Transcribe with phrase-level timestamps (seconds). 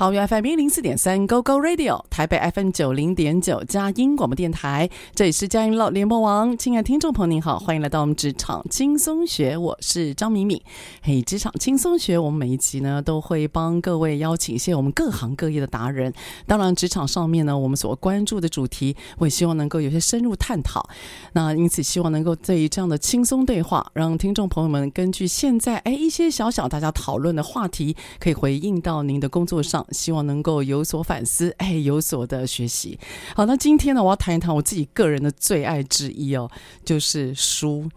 [0.00, 6.56] 桃园 FM 一零四点三 Go Go Radio，台北 FM 九零点九佳音广播电台，这里是佳音乐联播网。
[6.56, 10.58] 亲爱的听众朋友，您好，欢迎来到我们职场轻松学，我是张敏敏。
[11.02, 16.10] 嘿，职场轻松学，我们每一集呢都会帮各位邀请一些我们各行各业的达人。
[16.46, 20.88] 当然，职场上面呢，我们所关注的主题，我也希望能够有些深入探讨。
[21.34, 29.86] 那因此，希望能够对于这样的轻松对话，让听众朋友们根据现在哎一些小小大家讨论的话题，可以回应到您的工作上。
[29.92, 32.98] 希望能够有所反思，哎，有所的学习。
[33.34, 36.50] 好，那今天呢，我要谈一谈我自己个人的最爱之一哦，
[36.84, 37.88] 就是书。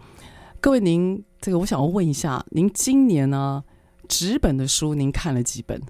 [0.60, 3.64] 各位，您这个，我想要问一下，您今年呢，
[4.08, 5.82] 纸本的书您看了几本？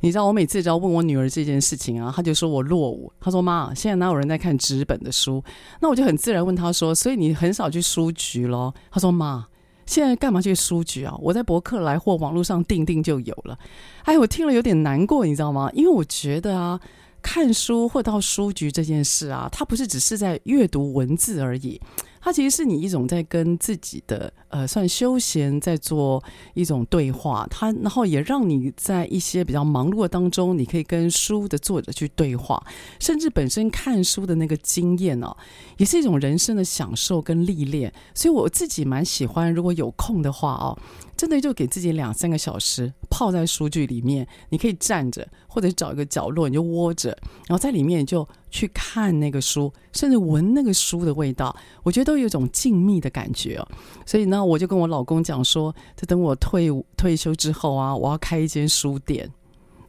[0.00, 3.12] 你知道，我每次只要问我女儿这件事情啊，她就说我落伍。
[3.20, 5.44] 她说：“妈，现在哪有人在看纸本的书？”
[5.82, 9.46] 那我就很自然问她说：“所以你很少去书局咯？”她说：“妈。”
[9.90, 11.12] 现在干嘛去书局啊？
[11.20, 13.58] 我在博客来或网络上订订就有了。
[14.04, 15.68] 哎，我听了有点难过，你知道吗？
[15.74, 16.80] 因为我觉得啊，
[17.20, 21.80] 看书或到书局这件事啊，它不是只是在阅读文字而已。
[22.20, 26.22] 它其实是你一种在跟自己的呃，算休闲，在做
[26.54, 27.46] 一种对话。
[27.50, 32.62] 它然后也让你在一些比较忙碌的当中，你可以跟书的作者去对话，
[33.00, 35.36] 甚至本身看书的那个经验哦，
[35.78, 37.92] 也是一种人生的享受跟历练。
[38.14, 40.78] 所以我自己蛮喜欢，如果有空的话哦。
[41.20, 47.10] 真的就给自己两三个小时泡在书局里面，你可以站着，或者找一个角落你就窝着，
[47.46, 53.68] 然后在里面就去看那个书，甚至闻那个书的味道，我觉得都有种静谧的感觉哦。
[54.06, 59.30] 所以呢，我就跟我老公讲说，就等我退退休之后啊，我要开一间书店。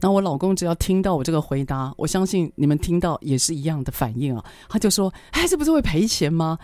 [0.02, 6.58] 那我老公只要听到我这个回答，我相信你们听到也是一样的反应啊，他就说：“哎，这不是会赔钱吗？”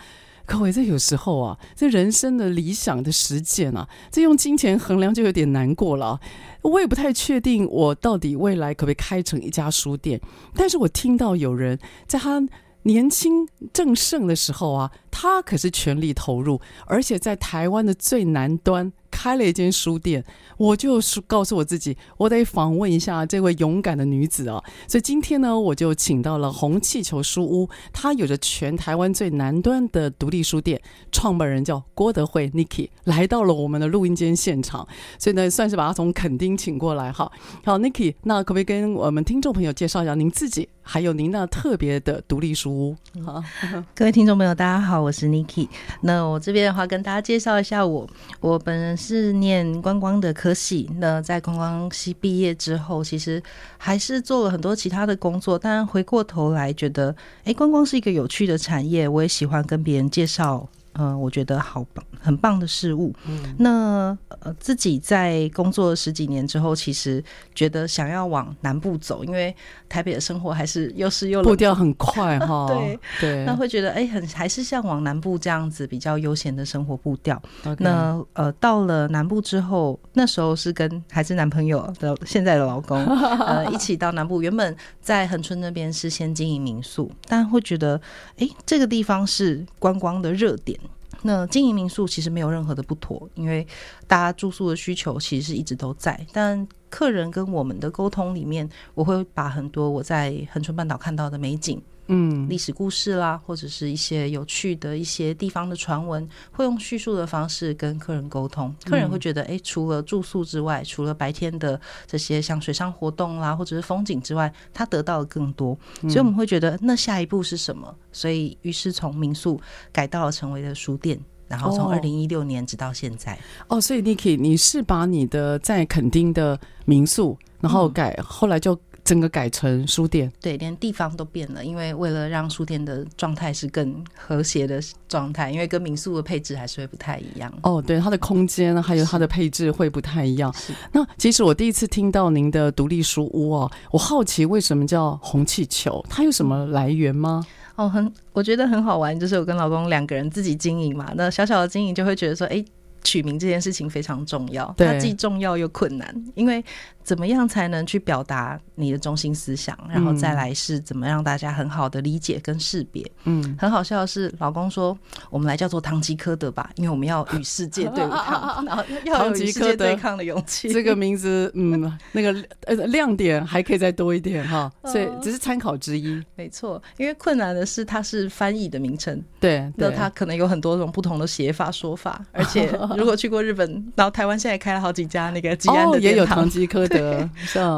[0.49, 6.19] 各位，这有时候啊，这人生的理想的实践啊，这用金钱衡量就有点难过了。
[6.63, 10.19] 我也不太确定，我到底未来可不可以开成一家书店。
[10.55, 11.77] 但是我听到有人
[12.07, 12.43] 在他
[12.81, 18.91] 年轻正盛的时候啊，他可是全力投入，而且在台湾的最南端。
[19.19, 20.23] 开了一间书店，
[20.55, 20.97] 我就
[21.27, 24.63] 告诉我自己，我得访问一下这位勇敢的女子啊！
[24.87, 30.81] 所以今天呢，我就请到了红气球书屋，它有着全台湾最南端的独立书店，
[31.11, 34.87] 创办人叫郭德惠 Niki，来到了我们的录音间现场，
[35.19, 37.29] 所以呢，算是把他从垦丁请过来哈。
[37.65, 42.95] 好，Niki，那可不可以跟我们听众朋友介绍一下您自己，还有您那特别的独立书屋？
[43.25, 43.43] 好，
[43.93, 45.67] 各位听众朋友，大家好，我是 Niki。
[46.03, 48.07] 那我这边的话，跟大家介绍一下我，
[48.39, 49.08] 我本人是。
[49.09, 53.41] 是念观光的科系，那在观光系毕业之后，其实
[53.75, 60.69] 还是做了很多其他的工作，但回过头来觉得，哎，观光是一个有趣的产业，我也喜欢跟别人介绍。
[60.93, 63.13] 嗯、呃，我觉得好棒，很棒的事物。
[63.27, 69.55] 嗯，那呃，自己在工作十几年之后，其实觉得想要往南部走，因为
[69.87, 72.67] 台北的生活还是又是又，步调很快哈。
[72.73, 77.41] 对对，那会觉得哎，很还是像往南部这样子比较悠闲的生活步调。
[77.77, 83.03] 那呃，到了南部之后，那时候是跟还是男朋友的现在的老公
[83.45, 87.99] 呃一起到南部，原本在恒春那边是先经营民宿，但会觉得
[88.37, 90.79] 哎，这个地方是观光的热点。
[91.23, 93.65] 那经营民宿其实没有任何的不妥，因为
[94.07, 96.25] 大家住宿的需求其实是一直都在。
[96.31, 108.75] 但客人跟我们的沟通里面，我会把很多我在恒春半岛看到的美景，嗯，历史故事啦，或者是一些有趣的一些地方的传闻，会用叙述的方式跟客人沟通。
[108.83, 115.77] 客人会觉得，哎、欸，除了住宿之外，除了白天的这些像水上活动啦，或者是风景之外，他得到的更多。
[116.01, 117.95] 所以我们会觉得，那下一步是什么？
[118.11, 119.61] 所以于是从民宿
[119.91, 121.19] 改到了成为了书店。
[121.47, 123.33] 然后从二零一六年直到现在
[123.67, 137.51] 哦，哦，所以 Niki，你是把你的在垦丁的民宿，然后改，嗯、后来就整个改成书店，对，连地方都变了，因为为了让书店的状态是更和谐的状态，因为跟民宿的配置还是会不太一样。
[137.63, 140.53] 哦，对，它的空间还有它的配置会不太一样。
[140.91, 147.45] 那其实我第一次听到您的独立书屋哦，我好奇为什么叫红气球，它有什么来源吗？
[147.45, 152.61] 嗯哦，很，我觉得很好玩，就是我跟老公两个人自己经营嘛，那小小的经营就会觉得说，哎，
[153.03, 156.63] 取名这件事情非常重要，它既重要又困难，因为。
[157.01, 159.75] 怎么样才能去表达你的中心思想？
[159.89, 163.03] 然后再来是怎么让大家很好的理解跟识别？
[163.23, 164.95] 嗯，很好笑的是，老公说
[165.31, 170.71] 我们来叫做唐吉诃德吧，因为我们要与世界对抗， 然后要有与世界对抗的勇气。
[170.71, 172.31] 这个名字，嗯， 那个
[172.65, 176.23] 呃亮点还可以再多一点哈，所以只是参考之一。
[176.35, 187.29] 没错，因为困难的是它是翻译的名称，对，那它可能有很多种不同的写法说法，而且 如果去过日本，然后台湾现在开了好几家那个吉安的也有唐吉诃德。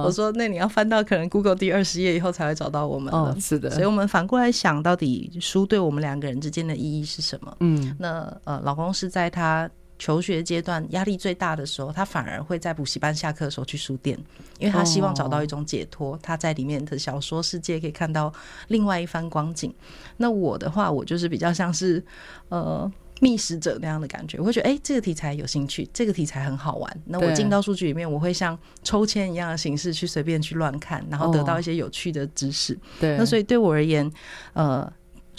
[0.04, 3.36] 我说，那你要翻到可能 Google 第二十页以后才会找到我们了。
[3.40, 7.56] 是的，所以我们反过来想，到底书对我们两个人之间的意义是什么？
[7.60, 9.70] 嗯，那呃，老公是在他
[10.00, 14.18] 求学阶段压力最大的时候，他反而会在补习班下课的时候去书店，
[14.60, 16.18] 因为他希望找到一种解脱。
[16.24, 18.34] 他在里面的小说世界可以看到
[18.70, 19.74] 另外一番光景。
[20.18, 22.04] 那我的话，我就是比较像是
[22.50, 22.92] 呃。
[23.22, 27.02] 觅食者那样的感觉，我会觉得哎、欸，这个题材有兴趣，这个题材很好玩。
[27.06, 32.78] 那我进到数据里面，我会像抽签一样的形式去随便去乱看，然后得到一些有趣的知识。
[33.00, 34.12] 对，那所以对我而言，
[34.54, 34.92] 呃。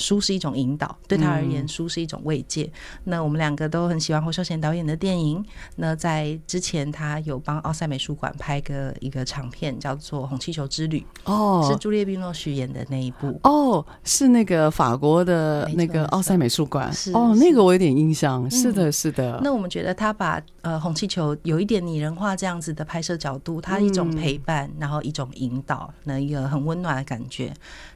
[0.03, 2.65] 书是一种引导，对他而言，书是一种慰藉。
[2.65, 2.73] 嗯、
[3.05, 5.43] 那我们两个都很喜欢侯孝贤导演的电影。
[5.77, 11.07] 那在之前，他有帮奥赛美术馆拍个一个长片，叫做《红气球之旅》。
[11.33, 13.39] 哦，是朱丽叶·宾诺许演的那一部。
[13.45, 16.93] 哦，是那个法国的那个奥赛美术馆。
[16.93, 18.51] 是哦，那个我有点印象。
[18.51, 19.41] 是的，是的。
[19.43, 27.53] 那我们觉得他把呃红气球有一点拟人化这样子的拍摄角度，它一种陪伴，嗯、然后一种引导，那一个很温暖的感觉。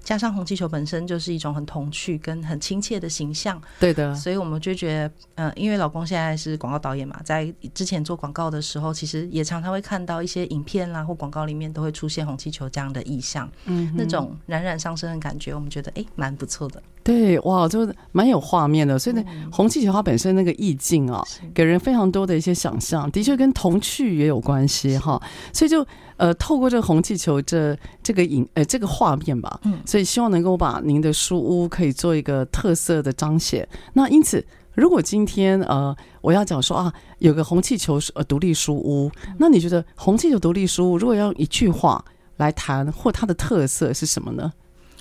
[0.06, 16.80] 加上红气球本身就是一种很童趣跟很亲切的形象，对的，所以我们就觉得，嗯、呃，因为老公现在是广告导演嘛，在之前做广告的时候，其实也常常会看到一些影片啦或广告里面都会出现红气球这样的意象，嗯，那种冉冉上升的感觉，我们觉得哎，蛮不错的。
[17.02, 18.96] 对，哇，就蛮有画面的。
[18.96, 21.20] 所以呢，红气球它本身那个意境啊，
[21.52, 25.20] 给人非常多的一些想象，的确跟童趣也有关系哈。
[25.52, 25.84] 所以就。
[26.16, 33.68] 呃，透过这个红气球这这个影呃这个画面吧，嗯，所以希望能够把您的书屋可以做一个特色的彰显。
[33.92, 42.04] 那因此，如果今天呃我要讲说啊，有个红气球呃独立书屋，那你觉得红气球独立书屋如果要用一句话
[42.38, 44.52] 来谈，或它的特色是什么呢？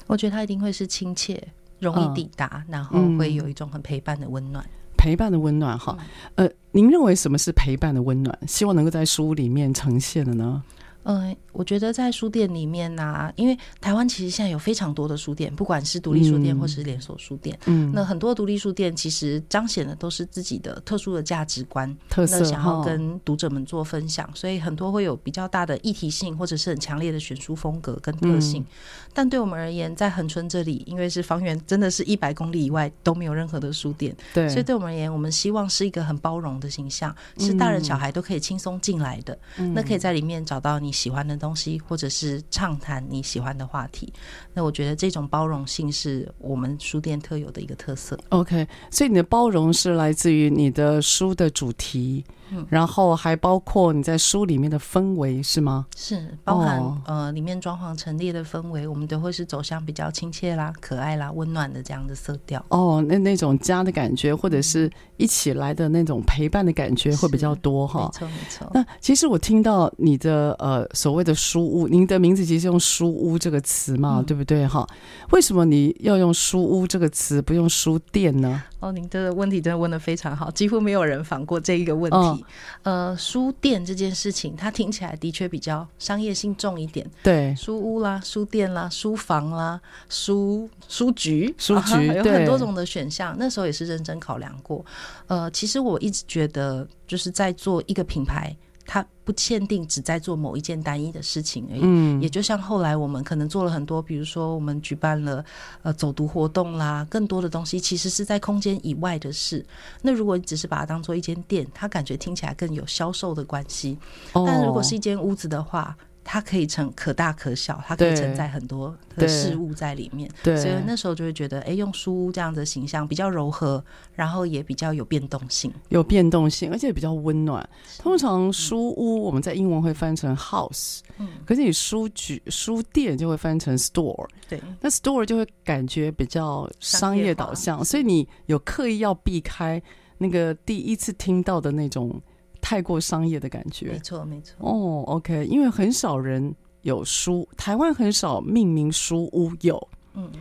[0.08, 1.42] 我觉得它一定会是亲切、
[1.80, 4.64] 容易抵达，嗯、然后会有一种很陪伴的温暖，
[4.98, 5.98] 陪伴的温暖哈。
[6.36, 8.38] 呃，您认为什么是陪伴的温暖？
[8.48, 10.62] 希望能够在书屋里面呈现的呢？
[11.06, 28.62] 嗯，我觉得在书店里面呢、啊，因为台湾其实现在有非常多的书店，不管是独立书店或是连锁书店，嗯，那很多独立书店其实彰显的都是自己的特殊的价值观，特色，那想要跟读者们做分享，所以很多会有比较大的议题性，或者是很强烈的选书风格跟特性。
[28.62, 28.66] 嗯、
[29.14, 44.12] 但对我们而言，在恒春这里，因为是方圆真的是一百公里以外都没有任何的书店，对，所以对我们而言，我们希望是一个很包容的形象，是大人小孩都可以轻松进来的，嗯、那可以在里面找到你喜欢的东西，或者是畅谈你喜欢的话题，
[44.54, 48.18] 那我觉得这种包容性是我们书店特有的一个特色。
[48.30, 52.26] OK，所以你的包容是来自于你的书的主题。
[52.52, 55.86] 嗯，然后还包括你在书里面的氛围是吗？
[55.96, 62.64] 是，包含、哦、呃里面装潢陈列的氛围，我们都会是走向比较亲切啦、可爱啦、温暖的这样的色调。
[62.70, 68.12] 哦，那那种家的感觉，或者是一起来的那种陪伴的感觉会比较多哈。
[68.14, 68.72] 没错没错。
[68.74, 74.88] 那其实我听到你的呃所谓的书屋，您的名字其实用书屋这个词嘛，嗯、对不对哈？
[75.32, 78.64] 为什么你要用书屋这个词，不用书店呢？
[78.86, 82.18] 哦，您的问题真的问的非常好，几乎没有人访过这一个问题。
[82.18, 82.40] 哦、
[82.84, 87.10] 呃，书店这件事情，它听起来的确比较商业性重一点。
[87.24, 93.36] 对，书屋啦、书店啦、书房啦、书书局、书局，有很多种的选项。
[93.40, 94.86] 那时候也是认真考量过。
[95.26, 98.56] 呃，其实我一直觉得，就是在做一个品牌。
[98.86, 101.80] 他不限定只在做某一件单一的事情而已。
[101.84, 105.44] 嗯，也就像后来我们可能做了很多，比如说我们举办了
[105.82, 109.66] 呃走读活动啦，更多的东西其实是在空间以外的事。
[110.02, 113.98] 那如果你只是把它当做一间店，它感觉听起来更有销售的关系。
[114.34, 120.28] 但如果是一间屋子的话，它可以成可大可小，它可以承载很多的事物在里面。
[120.44, 123.82] 对，所以那时候就会觉得，哎，用书屋这样的形象比较柔和，
[124.16, 127.70] 然后也比较有变动性，有变动性，而且比较温暖。
[128.00, 139.80] 通常书屋我们在英文会翻成 house，嗯，可是你书局书店就会翻成 store，对，那 store 就会感觉比较商业导向，所以你有刻意要避开
[140.18, 142.20] 那个第一次听到的那种。
[142.68, 144.56] 太过商业的感觉，没错没错。
[144.58, 149.88] 哦，OK，因为很少人有书，台湾很少命名书屋有。
[150.16, 150.32] 嗯，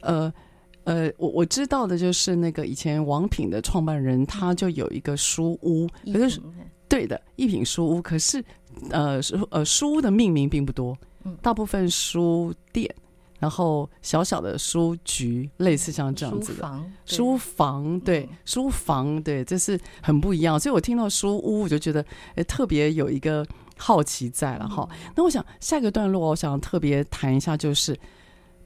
[0.00, 0.34] 呃
[0.82, 6.42] 呃，我我知道的就是那个以前王品的创办人，他就有一个书屋，可是
[6.88, 8.02] 对的，一品书屋。
[8.02, 8.44] 可是
[8.90, 10.98] 呃书呃书屋的命名并不多，
[11.40, 12.92] 大部分书店。
[13.38, 20.58] 然后小小的书局，类似像这样子的书房，对书房，对，这是很不一样。
[20.58, 22.04] 所以我听到书屋，我就觉得
[22.34, 24.88] 诶特别有一个好奇在了哈。
[25.14, 27.98] 那我想下一个段落，我想特别谈一下，就是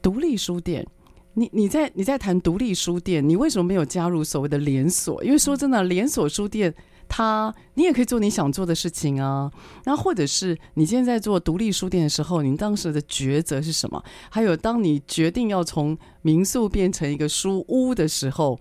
[0.00, 0.86] 独立书店。
[1.34, 5.22] 你你在你在谈独立书店，你为什么没有加入所谓的连锁？
[5.24, 6.74] 因为说真的，连锁书店。
[7.14, 9.52] 他，你也可以做你想做的事情啊。
[9.84, 14.02] 那，或者是你现在在做独立书店的时候，你当时的抉择是什么？
[14.30, 18.58] 还有，当你决定要从民宿变成一个书屋的时候，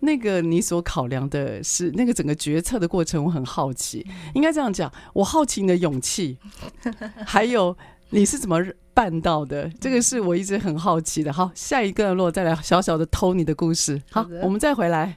[0.00, 4.06] 那个你所考量的是那个整个决策的过程，我很好奇。
[4.34, 6.36] 应该这样讲，我好奇你的勇气，
[7.24, 7.74] 还有
[8.10, 9.66] 你是怎么办到的？
[9.80, 11.32] 这个是我一直很好奇的。
[11.32, 14.02] 好，下一个段落再来小小的偷你的故事。
[14.10, 15.16] 好，我们再回来。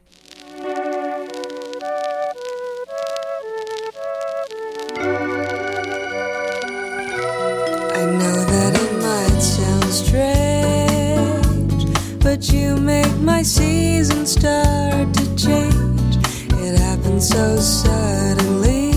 [10.18, 11.86] strange,
[12.20, 16.18] but you make my season start to change.
[16.66, 18.94] It happens so suddenly,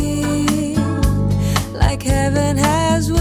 [1.75, 3.20] like heaven has.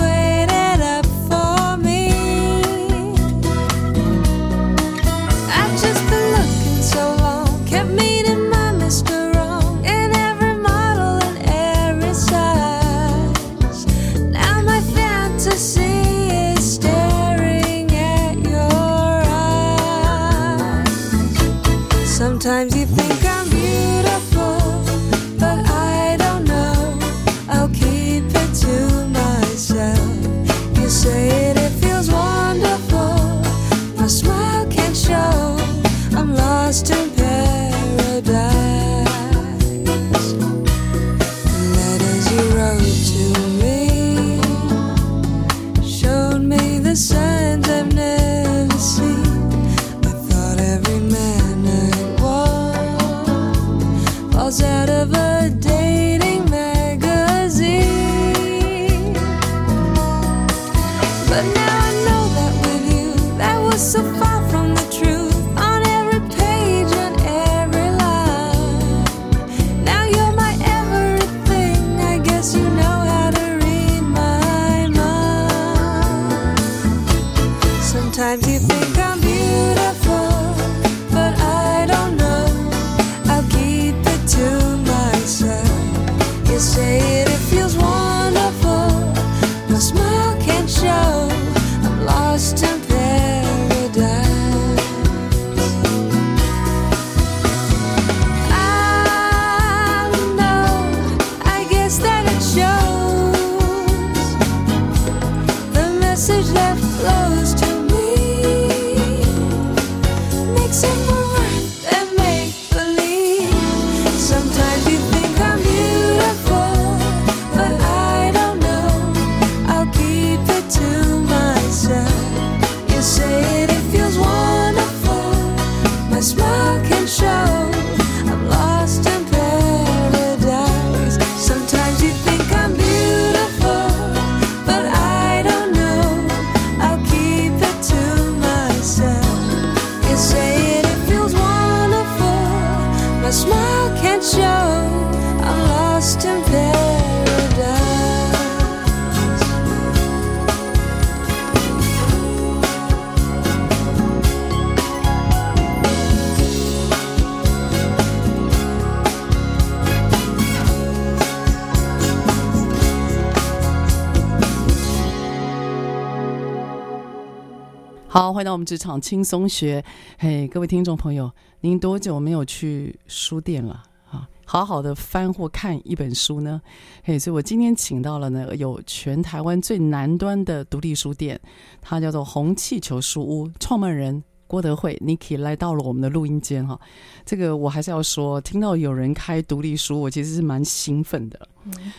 [168.29, 169.83] 好，回到我们职场轻松学。
[170.19, 171.31] 嘿，各位听众朋友，
[171.62, 173.81] 您多久没有去书店了
[174.12, 174.29] 啊？
[174.45, 176.62] 好好的翻或看一本书呢？
[177.03, 181.41] 嘿，所以我今天请到了呢，有全台湾最南端的独立书店，
[181.81, 184.24] 它叫做红气球书屋，创办人。
[184.50, 186.77] 郭德惠，Niki 来到了我们的录音间哈。
[187.24, 191.48] 这个我还是要说，听到有人开独立书，我其实是蛮兴奋的。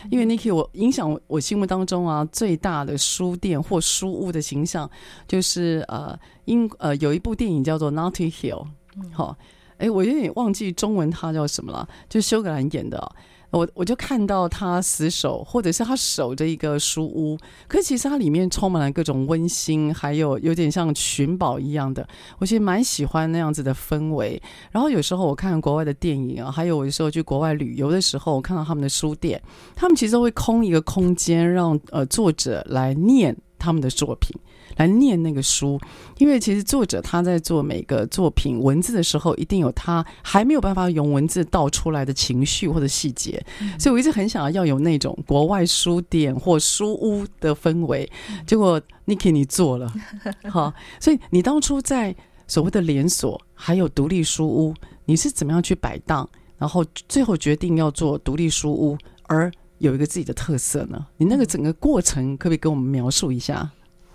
[0.09, 4.89] 因为 Niki，我影响我心目当中啊最大的书店或书屋的形象，
[5.29, 8.65] 就是呃英呃有一部电影叫做《Notting Hill》。
[9.13, 9.37] 好，
[9.77, 13.15] 哎，我有点忘记中文它叫什么了，就是休葛兰演的。
[13.51, 22.07] 我我就看到他死守，或者是他守着一个书屋，可其实它里面充满了各种温馨，还有有点像寻宝一样的。
[22.39, 24.41] 我其实蛮喜欢那样子的氛围。
[24.71, 29.41] 然后有时候我看国外的电影啊，还有我有时候去国外旅游的时候，我看到他们的书店，
[29.75, 34.33] 他们其实会空一个空间，让呃作者来念他们的作品。
[34.77, 35.79] 来念那个书，
[36.17, 48.09] 因为其实作者他在做每个作品文字的时候，一定有他还没有办法用文字道出来的情绪或者细节，嗯、所以我一直很想要要有那种国外书店或书屋的氛围。
[48.45, 49.91] 结果 Niki 你做了，
[50.49, 52.15] 好，所以你当初在
[52.47, 54.73] 所谓的连锁还有独立书屋，
[55.05, 61.07] 你是怎么样去摆档，然后最后决定要做独立书屋，而有一个自己的特色呢？
[61.17, 63.71] 你那个整个过程可不可以跟我们描述一下？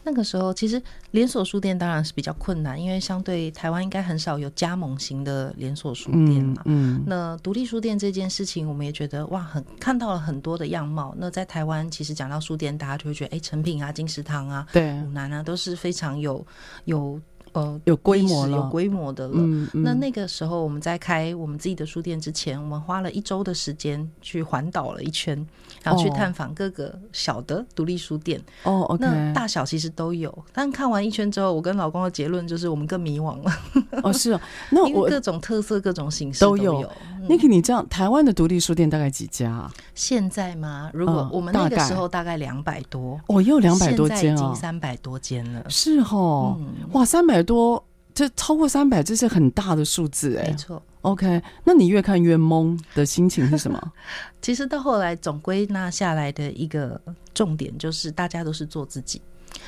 [0.06, 6.62] 那个时候，其实连锁书店当然是比较困难，因为相对台湾应该很少有加盟型的连锁书店嘛。
[6.66, 11.12] 嗯，嗯，那独立书店这件事情，我们也觉得哇，很看到了很多的样貌。
[11.18, 16.46] 那在台湾，其实讲到书店，大家就会觉得，哎，成品啊、金石堂啊、对，五南啊，都是非常有
[16.84, 17.20] 有。
[17.52, 19.36] 呃，有规模了，有规模的了。
[19.38, 25.46] 嗯嗯、那那个时候，我们在开我们自己的书店之前，我们花了一周的时间去环岛了一圈，
[25.86, 28.40] 然后去探访各个小的独立书店。
[28.64, 30.36] 哦那大小其实都有。
[30.52, 33.52] 但看完一圈之后，我跟老公的结论就是，我们更迷惘了。
[34.02, 36.82] 哦， 是哦，那我各种特色、各种形式都有。
[37.28, 39.72] Niki，你这样，台湾的独立书店大概几家啊？
[39.94, 40.90] 现在吗？
[40.92, 45.64] 如果我们那个时候大概两百多，哦，也有两百多间已经三百多间了。
[45.68, 47.84] 是哦，嗯、哇，三百多，
[48.16, 50.48] 这超过三百，这是很大的数字哎。
[50.48, 50.82] 没错。
[51.02, 53.92] OK，那你越看越懵的心情是什么？
[54.40, 56.98] 其实到后来总归纳下来的一个
[57.34, 59.20] 重点就是，大家都是做自己。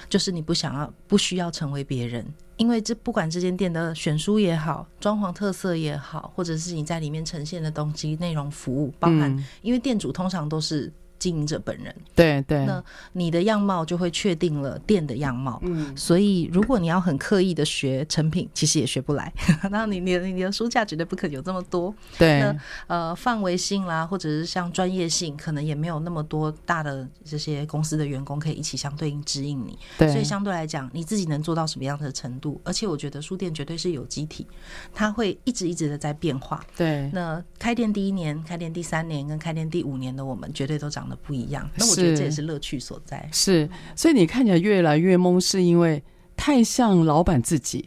[0.08, 2.24] 就是你不想要、不需要成为别人，
[2.56, 10.90] 因为这不管这间店的选书也好、装潢特色也好，或者是你在里面呈现的东西、内容、服务，包含，因为店主通常都是。
[11.18, 15.58] 经营者本人，对对，那你的样貌就会确定了店的样貌。
[15.64, 19.32] 嗯，所以如果你要很刻意的学成品，其实也学不来。
[19.70, 21.92] 那你你你的书架绝对不可能有这么多。
[22.16, 29.76] 对，那呃范围性啦，或者是像专业性，可能也没有那么多大的这些公司的员工可以一起相对应指引你。
[29.98, 32.60] 对，所以相对来讲，你自己能做到什么样的程度？
[32.62, 34.46] 而且我觉得书店绝对是有机体，
[34.94, 36.64] 它会一直一直的在变化。
[36.76, 41.07] 对，那开店第一年、开店第三年跟开店第五年的我们，绝对都长。
[41.16, 43.28] 不一样，那我觉得这也是乐趣所在。
[43.32, 46.02] 是，所以你看起来越来越懵，是因为
[46.36, 47.86] 太像老板自己。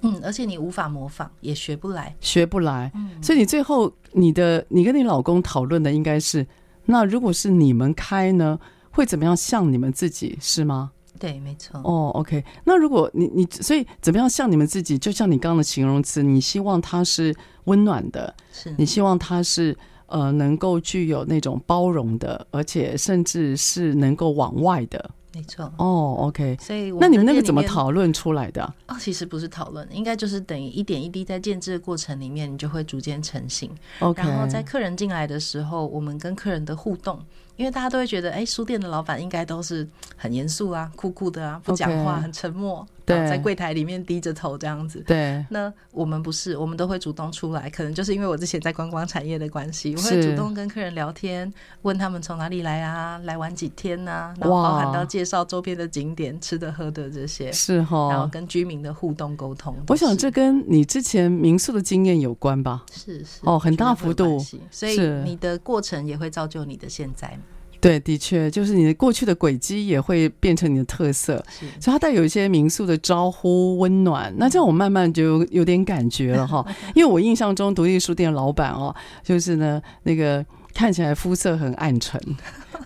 [0.00, 2.90] 嗯，而且你无法模仿，也学不来，学不来。
[2.94, 6.46] 嗯，所以你最后你的你跟你老公讨论的应该是，
[6.84, 8.58] 那如果是你们开呢，
[8.90, 10.92] 会怎么样像你们自己，是吗？
[11.18, 11.80] 对，没错。
[11.82, 12.44] 哦，OK。
[12.64, 19.76] 那如果你你所以怎么样像你们自己，就像你刚刚的形容词，你希望它是温暖的，是你希望它是。
[20.08, 25.72] 呃，能够具有那种包容的，而且甚至是能够往外的，没错。
[25.78, 26.56] 哦，OK。
[26.60, 28.62] 所以，那你们那个怎么讨论出来的？
[28.88, 33.70] 哦，其实不是讨论，应该就是等于一点一滴在建制的过程里面，你就会逐渐成型。
[34.00, 34.22] OK。
[34.22, 37.18] 然后在客人进来的时候，我们跟客人的互动。
[37.56, 42.97] 因为大家都会觉得，哎，书店的老板应该都是很严肃啊、酷酷的啊，不讲话，很沉默，对，
[43.28, 45.02] 在柜台里面低着头这样子。
[45.06, 47.70] 对，那我们不是，我们都会主动出来。
[47.70, 59.76] 可能就是因为我之前在观光产业的关系，我会主动跟客人聊天，问他们从哪里来啊，来玩几天啊，然后包含到介绍周边的景点、吃的喝的这些，是哈，然后跟居民的互动沟通。
[59.88, 62.84] 我想这跟你之前民宿的经验有关吧？
[62.92, 64.38] 是是哦，很大幅度，
[64.70, 67.38] 所以你的过程也会造就你的现在。
[67.80, 71.36] 对，的确，就是你的过去的轨迹也会变成你的特色，
[71.80, 74.34] 所以它带有一些民宿的招呼温暖。
[74.36, 76.64] 那这样我慢慢就有点感觉了哈，
[76.94, 82.20] 因为我印象中独立书店老板哦，就是呢那个看起来肤色很暗沉，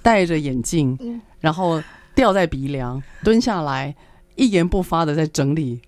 [0.02, 0.98] 戴着眼镜，
[1.40, 1.82] 然后
[2.14, 3.94] 吊在鼻梁，蹲下来
[4.36, 5.80] 一言不发的在整理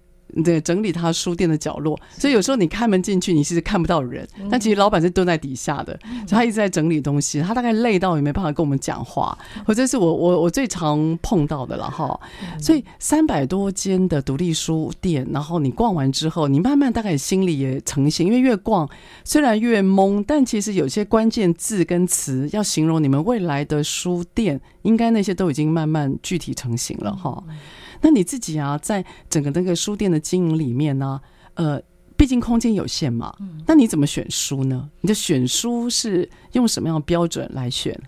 [0.44, 7.40] 对，整理他书店的角落，所以有时候你开门进去，你其实看不到人，但其实老板是蹲在底下的，所以他一直在整理东西。
[7.40, 12.18] 他大概累到也没办法跟我们讲话，或者是我我我最常碰到的了哈。
[12.60, 18.88] 所以三百多间的独立书店，然后你逛完之后，你慢慢大概心里也成型，因为越逛
[19.24, 27.42] 虽然越懵，但其实有些关键字跟词要形容你们未来的书店，应该那些都已经慢慢具体成型了哈。
[28.04, 31.18] 那你自己啊，在整个那个书店的经营里面呢，
[31.54, 31.80] 呃，
[32.18, 33.34] 毕竟空间有限嘛，
[33.66, 34.90] 那你怎么选书呢？
[35.00, 37.98] 你的选书是用什么样的标准来选？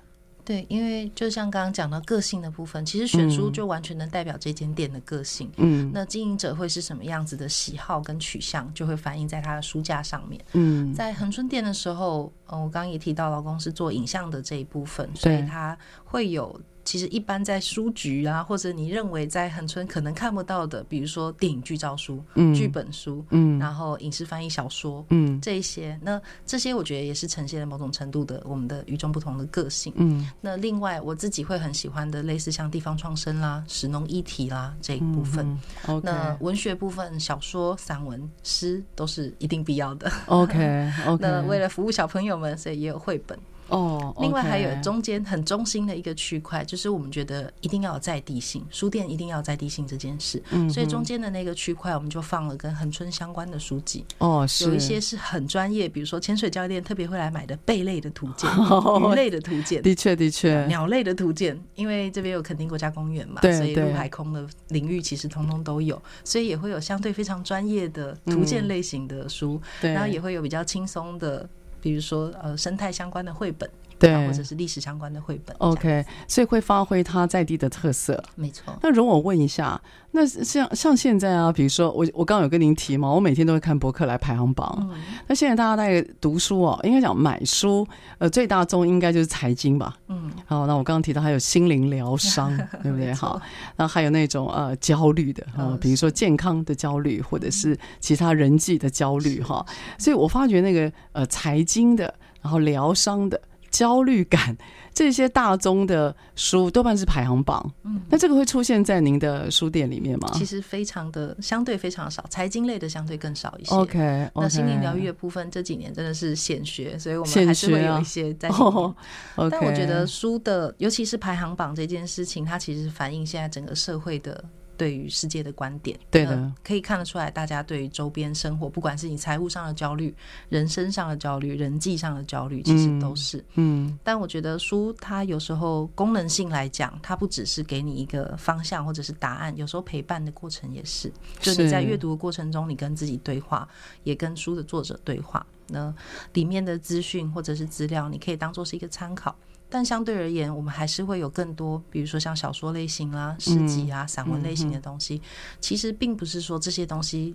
[0.44, 5.50] 对，因为就像刚刚讲到个性的部分，其实选书就完全能代表这间店的个性。
[5.56, 10.38] 嗯，那经营者会是什么样子的喜好跟取向，就会反映在他的书架上面。
[10.52, 16.61] 嗯，在恒春店的时候，呃，我刚刚也提到，老公是做影像的这一部分，所以他会有。
[16.87, 30.31] 其实一般在书局啊，或者你认为在恒春可能看不到的，比如说电影剧照书、嗯、剧本书，嗯，然后影视翻译小说，嗯，这一些，那这些我觉得也是呈现了某种程度的我们的与众不同的个性，嗯。
[30.40, 35.44] 那另外我自己会很喜欢的，类似像地方创生啦、史农议题啦这一部分，
[35.88, 40.09] 嗯 okay、那文学部分，小说、散文、诗都是一定必要的。
[40.27, 41.18] OK，OK。
[41.20, 43.37] 那为了服务小朋友们，所以也有绘本。
[43.68, 44.22] 哦，oh, okay.
[44.22, 50.42] 另外还有中间很中心的一个区块，就是我们觉得一定要有在地性，书店一定要有在地性这件事。
[50.50, 54.05] 嗯哼，所以中间的那个区块，我们就放了跟恒春相关的书籍。
[54.18, 71.48] 哦，oh, 是有一些是很专业，比如说潜水教练特别会来买的贝类的图鉴、oh, 鱼类的图鉴，的确的确，鸟类的图鉴，因为这边有垦丁国家公园嘛，对所以陆海空的领域其实通通都有，所以也会有相对非常专业的图鉴类型的书，嗯、然后也会有比较轻松的。
[71.87, 78.72] 比如说，呃，生态相关的绘本，对，或者是历史相关的绘本，OK，所以会发挥它在地的特色，没错。
[78.82, 79.80] 那容我问一下，
[80.11, 84.76] 那像像现在啊，比如说我我刚刚有跟您提嘛，我每天都会看博客来排行榜。
[84.90, 87.87] 嗯、那现在大家在读书哦，应该讲买书，
[88.18, 89.96] 呃，最大宗应该就是财经吧。
[90.09, 90.30] 嗯。
[90.44, 93.14] 好，那我刚刚提到还有心灵疗伤， 对不对？
[93.14, 93.42] 错好，
[93.76, 99.64] 那还有那种呃焦虑的啊，呃、比如说健康的焦虑，或者是其他人际的焦虑哈。
[99.98, 101.87] 所以我发觉那个呃财经。
[101.96, 103.40] 的，然后疗伤的
[103.76, 104.56] 焦虑感，
[104.94, 107.70] 这些大宗的书多半是排行榜。
[107.84, 110.30] 嗯，那这个会出现在您的书店里面吗？
[110.32, 113.74] 其实非常的相对非常少，财经类的相对更少一些。
[113.74, 118.48] OK，, okay 那心灵疗愈的部分这几年真的是显学，所以我们还是会有一些在
[119.50, 124.42] 但我觉得书的，尤其是排行榜这件事情，它其实反映现在整个社会的。
[124.76, 130.14] 对于世界的观点，对的，可以看得出来，大家对于周边生活，不管是你财务上的焦虑、
[130.48, 133.38] 人生上的焦虑、人际上的焦虑，其实都是。
[133.54, 133.66] 嗯。
[133.66, 141.12] 嗯，但我觉得书它有时候功能性来讲，它不只是给你一个方向或者是答案，有时候陪伴的过程也是。
[141.40, 143.68] 就你在阅读的过程中，你跟自己对话，
[144.04, 145.44] 也跟书的作者对话。
[145.68, 145.94] 那
[146.33, 149.35] 里面的资讯或者是资料，你可以当做是一个参考。
[149.68, 155.20] 但相对而言，我们还是会有更多，比如说像小说类型啦、诗集啊、散文类型的东西。
[155.61, 157.35] 其实并不是说这些东西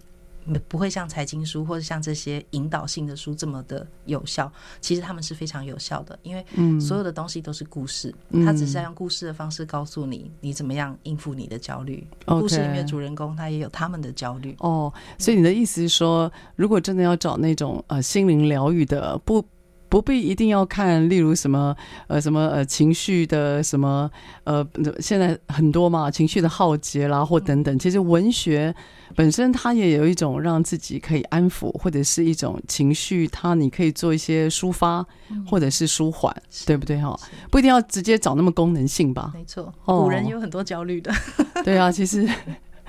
[0.67, 4.51] 不会像财经书或者像这些引导性的书这么的有效。
[4.79, 6.45] 其实他们是非常有效的，因为
[6.79, 8.13] 所有的东西都是故事，
[8.45, 12.05] 他只是要用故事的方式告诉你你怎么样应付你的焦虑。
[12.25, 14.55] 故事里面主人公他也有他们的焦虑。
[14.59, 19.45] 哦，所以你的意思是说，如果真的要找那种呃心灵疗愈的不。
[19.91, 21.75] 不必一定要看，例如什么
[22.07, 24.09] 呃什么呃情绪的什么
[24.45, 24.65] 呃，
[25.01, 27.77] 现在很多嘛，情绪的浩劫啦或等等。
[27.77, 28.73] 其实文学
[29.17, 35.05] 本身它也有一种让自己可以安抚，或者是一种情绪，它你可以做一些抒发
[35.45, 37.19] 或者是舒缓，嗯、对不对哈？
[37.51, 39.33] 不一定要直接找那么功能性吧？
[39.33, 41.11] 没错，古人有很多焦虑的。
[41.11, 42.25] 哦、对啊，其实。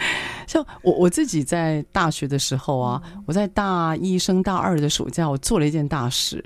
[0.46, 6.44] 像我我自己在大学的时候啊，我在大一升大二的暑假，我做了一件大事，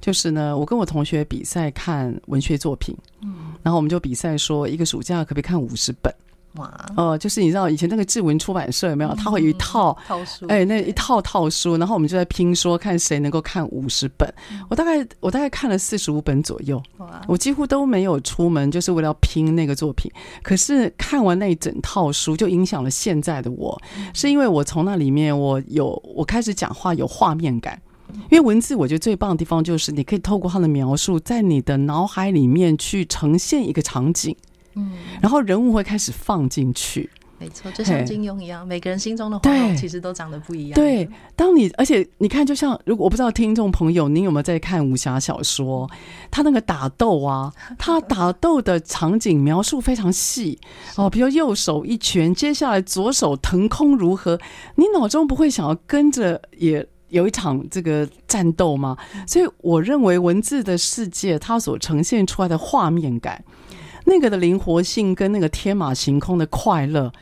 [0.00, 6.14] 就是呢，我跟我同学比赛看文学作品，嗯，然后我们就比赛说，一个暑假可不可以看五十本。
[6.54, 9.14] 哇，哦、呃，就是你知道以前那个志文出版社有没有？
[9.14, 14.32] 他会有一套套书，哎，那一套套书，然后我们就在拼说看谁能够看五十本。
[14.68, 16.82] 我大概我大概看了四十五本左右，
[17.28, 20.10] 我几乎都没有出门，就是为了拼那个作品。
[20.42, 23.80] 可是看完那一整套书，就影响了现在的我，
[24.14, 27.80] 是因为我从那里面我有我开始讲话有画面感，
[28.30, 34.34] 因为文字我觉得最棒的地方就是你可以透过它的描述，在你的脑海里面去呈现一个场景。
[34.78, 40.74] 嗯，然后人物会开始放进去，没错，就像金庸一样，每个人心中的黄蓉其实都长得不一样。
[40.74, 45.88] 对，当你而且你看，就像如果我不知道听众朋友，您有没有在看武侠小说？
[46.30, 50.58] 他那个打斗啊， 他打斗的场景描述非常细
[50.96, 54.38] 哦，比如右手一拳，接下来左手腾空如何，
[54.76, 58.96] 你脑中不会想要跟着也有一场这个战斗吗？
[59.26, 63.42] 所以我认为文字的世界，它所呈现出来的画面感。
[64.08, 67.12] 那个的灵活性跟那个天马行空的快乐，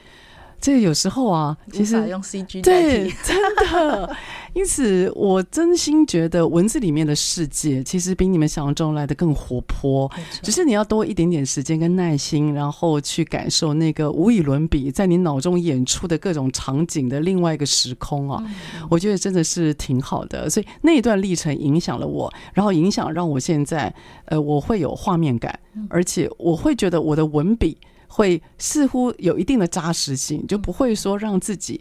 [0.60, 4.16] 这个有时候啊，其实用 CG 对，真的。
[4.54, 10.10] 因此，我真心觉得文字里面的世界其实比你们想象中来的更活泼。
[10.42, 18.42] 只是你要多一点点时间跟耐心，然后去感受那个无与伦比在你脑中演出的各种场景的另外一个时空啊。
[18.88, 20.48] 我觉得真的是挺好的。
[20.48, 25.58] 所以那一段历程影响了我，然后影响让我现在呃，我会有画面感，
[25.90, 27.76] 而且我会觉得我的文笔
[28.16, 31.78] 会似乎有一定的扎实性，就不会说让自己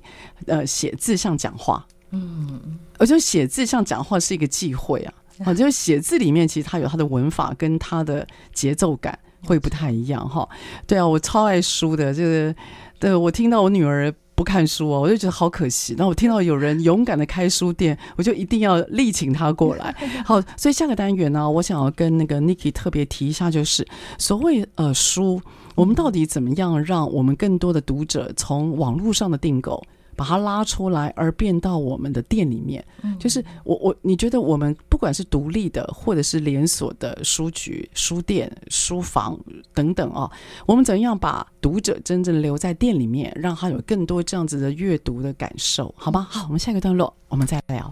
[0.48, 1.88] 呃写字像讲话。
[2.12, 5.14] 嗯，我觉得写字像讲话是一个忌讳啊！
[5.48, 10.46] 我觉得写字里面其实它有它的文法跟它的节奏感会不太一样哈。
[10.86, 12.54] 对啊，我超爱书的，就是
[13.00, 15.96] 对我听到我女儿不看书哦，我就觉得好可惜。
[15.98, 19.96] 那我听到有人勇敢的开书店，我就一定要力请他过来。
[20.26, 25.42] 好，所以下个单元呢，我想要跟那个 Niki 特别提一下，就是所谓呃书，
[25.76, 29.84] 我们到底怎么样让我们更多的读者从网络上的订购，
[30.16, 32.84] 把它拉出来，而变到我们的店里面，
[33.20, 39.38] 就是我我你觉得我们不管是独立的，或者是连锁的书局、书店、书房
[39.74, 40.32] 等等啊，
[40.66, 46.26] 我们怎样把读者真正留在店里面，让他有更多这样子的阅读的感受，好吗？
[46.30, 47.92] 好，我们下一个段落，我们再聊。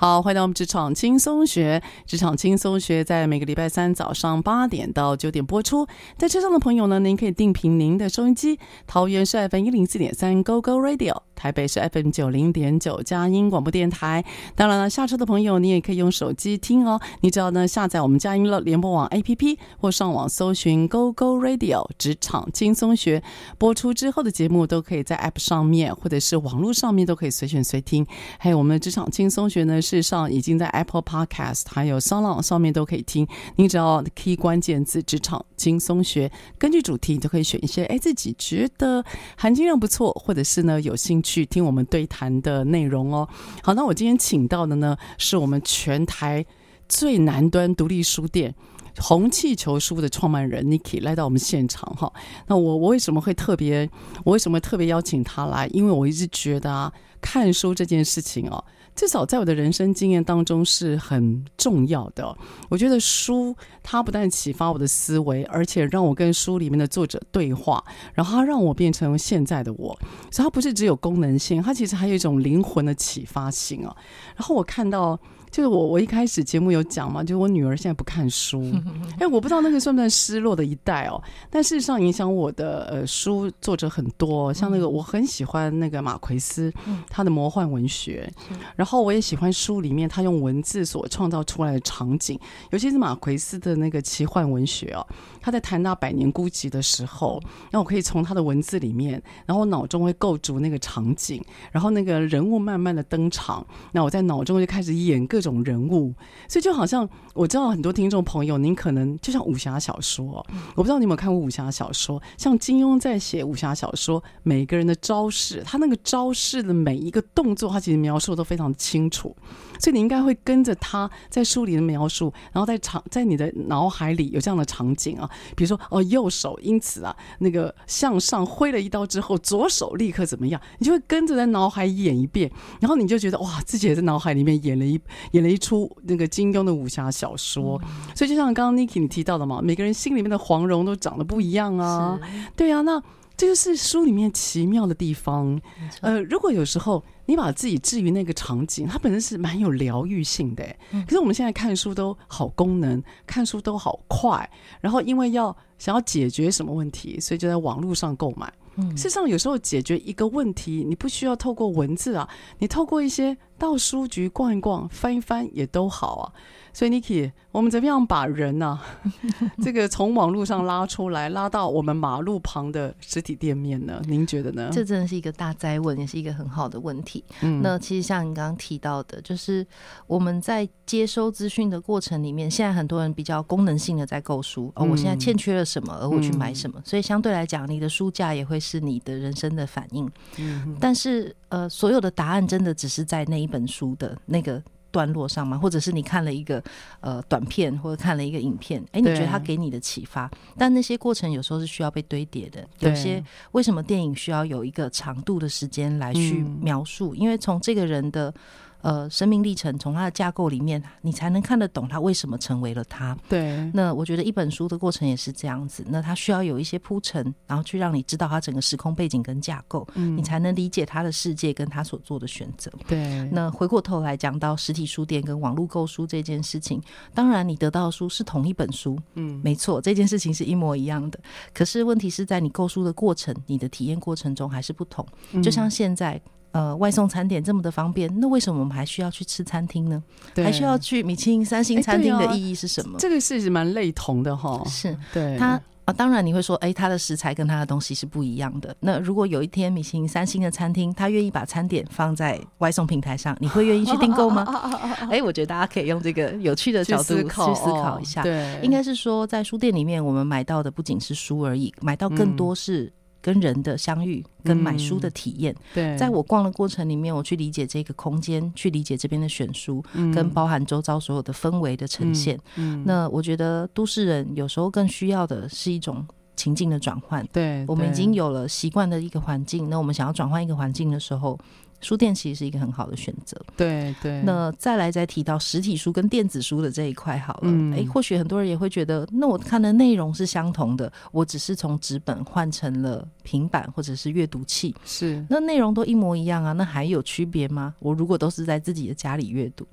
[0.00, 1.82] 好，欢迎到我们职场轻松学。
[2.06, 5.86] 职场轻松学在每个礼拜三早上八点到九点播出。
[6.16, 11.20] 在车上的朋友呢，您可以定频您的收音机，桃园是 FM 一零四点三 Go Go Radio。
[11.36, 14.22] 台北是 FM 九零点九佳音广播电台。
[14.54, 17.00] 当然了，下车的朋友你也可以用手机听哦。
[17.20, 23.22] 你只要呢下载我们佳音乐联播网 APP，或上网搜寻 Go Go Radio 职场轻松学。
[23.56, 28.06] 播出之后的节目都可以在 App 上面，或者是网络上面都可以随选随听。
[28.38, 33.26] 还有我们的职场轻松学呢，事实上已经在 Apple Podcast 还有 Sound 上面都可以听。
[33.56, 39.04] 你只要 key 关键字“职场轻松学”，根据主题你都可以选一些哎自己觉得
[39.36, 41.44] 含金量不错，或者是呢有兴趣。
[41.44, 43.28] 听我们对谈的内容哦。
[43.64, 46.46] 好，那我今天请到的呢，是我们全台
[46.88, 48.54] 最南端独立书店
[49.00, 52.12] 红气球书的创办人 Niki 来到我们现场哈。
[52.46, 53.90] 那我我为什么会特别，
[54.22, 55.66] 我为什么特别邀请他来？
[55.72, 58.64] 因为我一直觉得啊，看书这件事情哦。
[58.94, 62.36] 至少在我的人生经验当中是很重要的。
[62.68, 67.82] 我觉得书它不但启发我的思维，而且让我跟书里面的作者对话，
[68.14, 69.98] 然后它让我变成现在的我。
[70.30, 73.96] 所以它不是只有功能性，它其实还有一种灵魂的启发性啊。
[74.36, 75.18] 然后我看到。
[75.50, 78.72] 就是我，我一开始节目有讲嘛，就是我女儿现在不看书，
[79.18, 81.20] 哎，我不知道那个算不算失落的一代哦。
[81.50, 86.72] 但事实上，影响我的呃书作者很多，像那个我很喜欢那个马奎斯，
[87.08, 88.30] 他的魔幻文学，
[88.76, 92.38] 然后我也喜欢书里面他用文字所创造出来的场景，
[92.70, 95.06] 尤其是马奎斯的那个奇幻文学哦。
[95.42, 106.14] 他在谈到百年孤寂的时候，那我可以从他的文字里面，然后我脑中会构筑那个场景，然后那个人物慢慢的登场，那我在脑中就开始演各种人物，
[106.48, 119.34] 所以就好像我知道很多听众朋友，您可能就像武侠小说，我不知道你有没有看过武侠小说，像金庸在写武侠小说，每个人的招式，他那个招式的每一个动作，他其实描述都非常清楚。
[119.78, 135.00] 所以你应该会跟着他在书里的描述，然后在场在你的脑海里有这样的场景啊，比如说哦，右手因此啊那个向上挥了一刀之后，左手立刻怎么样，你就会跟着在脑海演一遍，然后你就觉得哇，自己也在脑海里面演了一
[135.32, 137.80] 演了一出那个金庸的武侠小说。
[138.14, 142.18] 所以就像刚刚 Niki 你提到的嘛，每个人心里面的黄蓉都长得不一样啊，
[142.56, 143.02] 对啊，那。
[143.36, 145.58] 这就是书里面奇妙的地方。
[146.02, 150.62] 呃，如果有时候你把自己置于那个场景，它本身是蛮有疗愈性的。
[150.90, 154.46] 可是我们现在看书都好功能，看书都好快，
[154.82, 158.52] 然后因为要想要解决什么问题，所以就在网络上购买。
[158.94, 166.32] 事实上，有时候解决一个问题，你不需要透过文字啊，你透过一些到书局逛一逛、翻一翻也都好啊。
[166.72, 168.86] 所以，Niki，我们怎么样把人呢、啊？
[169.60, 174.00] 这个从网络上拉出来，拉到我们马路旁的实体店面呢？
[174.06, 174.70] 您觉得呢？
[174.72, 177.24] 这真的是一个大灾问，也是一个很好的问题。
[177.40, 179.66] 嗯，那其实像你刚刚提到的，就是
[180.06, 190.08] 我们在接收资讯的过程里面，现在很多人比较功能性的在购书，而、哦、我现在欠缺了什么，而我去买什么，嗯、所以相对来讲，你的书架也会是你的人生的反应。
[190.38, 194.62] 嗯，但是呃，所有的答案真的只是在那一本书的那个。
[194.92, 195.56] 段落上吗？
[195.56, 196.60] 或者是你看了一个
[196.98, 200.28] 呃短片，或者看了一个影片，哎，你觉得它给你的启发？
[200.58, 202.68] 但那些过程有时候是需要被堆叠的。
[202.80, 207.14] 有些为什么电影需要有一个长度的时间来去描述？
[207.14, 208.34] 嗯、因为从这个人的。
[208.82, 213.16] 呃，生命历程从它的架构里面，你才能看得懂他为什么成为了他。
[213.28, 213.70] 对。
[213.74, 215.84] 那我觉得一本书的过程也是这样子。
[215.88, 222.70] 那它需要有一些铺陈，然后去让你知道它整个时空背景跟架构，嗯，你才能理解他的世界跟他所做的选择。
[222.86, 223.28] 对。
[223.30, 226.80] 那回过头来讲到实体书店跟网络购书这件事情，
[227.14, 231.20] 当然你得到的书是同一本书，嗯，没错，这件事情是一模一样的。
[231.52, 235.06] 可是问题是在你购书的过程，你的体验过程中还是不同。
[235.42, 236.20] 就像现在。
[236.52, 240.02] 呃，外送餐点这么的方便，那为什么我们还需要去吃餐厅呢？
[240.36, 242.98] 还需要去米其林三星餐厅的意义是什么？
[242.98, 244.60] 这个是蛮类同的哈。
[244.66, 245.36] 是，对。
[245.38, 248.74] 它啊，当然你会说，哎，它的食材跟它的东西是不一样的。
[248.80, 254.44] 那如果有一天米其林三星的餐厅，他愿意把餐点放在外送平台上，你会愿意去订购吗？
[255.08, 258.22] 哎，我觉得大家可以用这个有趣的角度去思考一下。
[258.22, 262.92] 对，应该是说，在书店里面，我们买到的不仅是书而已，买到更多是。
[263.22, 272.38] 跟人的相遇，跟买书的体验，嗯，对，在我逛的过程里面，我去理解这个空间，去理解这边的选书，嗯，跟包含周遭所有的氛围的呈现。
[272.84, 276.06] 那我觉得都市人有时候更需要的是一种
[276.36, 277.26] 情境的转换。
[277.32, 281.38] 对，我们已经有了习惯的一个环境，那我们想要转换一个环境的时候。
[281.80, 284.20] 书店其实是一个很好的选择，对对。
[284.22, 297.74] 那再来再提到实体书跟电子书的这一块好了，哎、嗯，或许很多人也会觉得，那我看的内容是相同的，我只是从纸本换成了平板或者是阅读器，是那内容都一模一样啊，那还有区别吗？
[297.78, 299.66] 我如果都是在自己的家里阅读，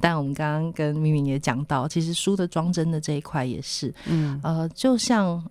[0.00, 5.42] 但我们刚刚跟明明也讲到，其实书的装帧的这一块也是，嗯呃，就像。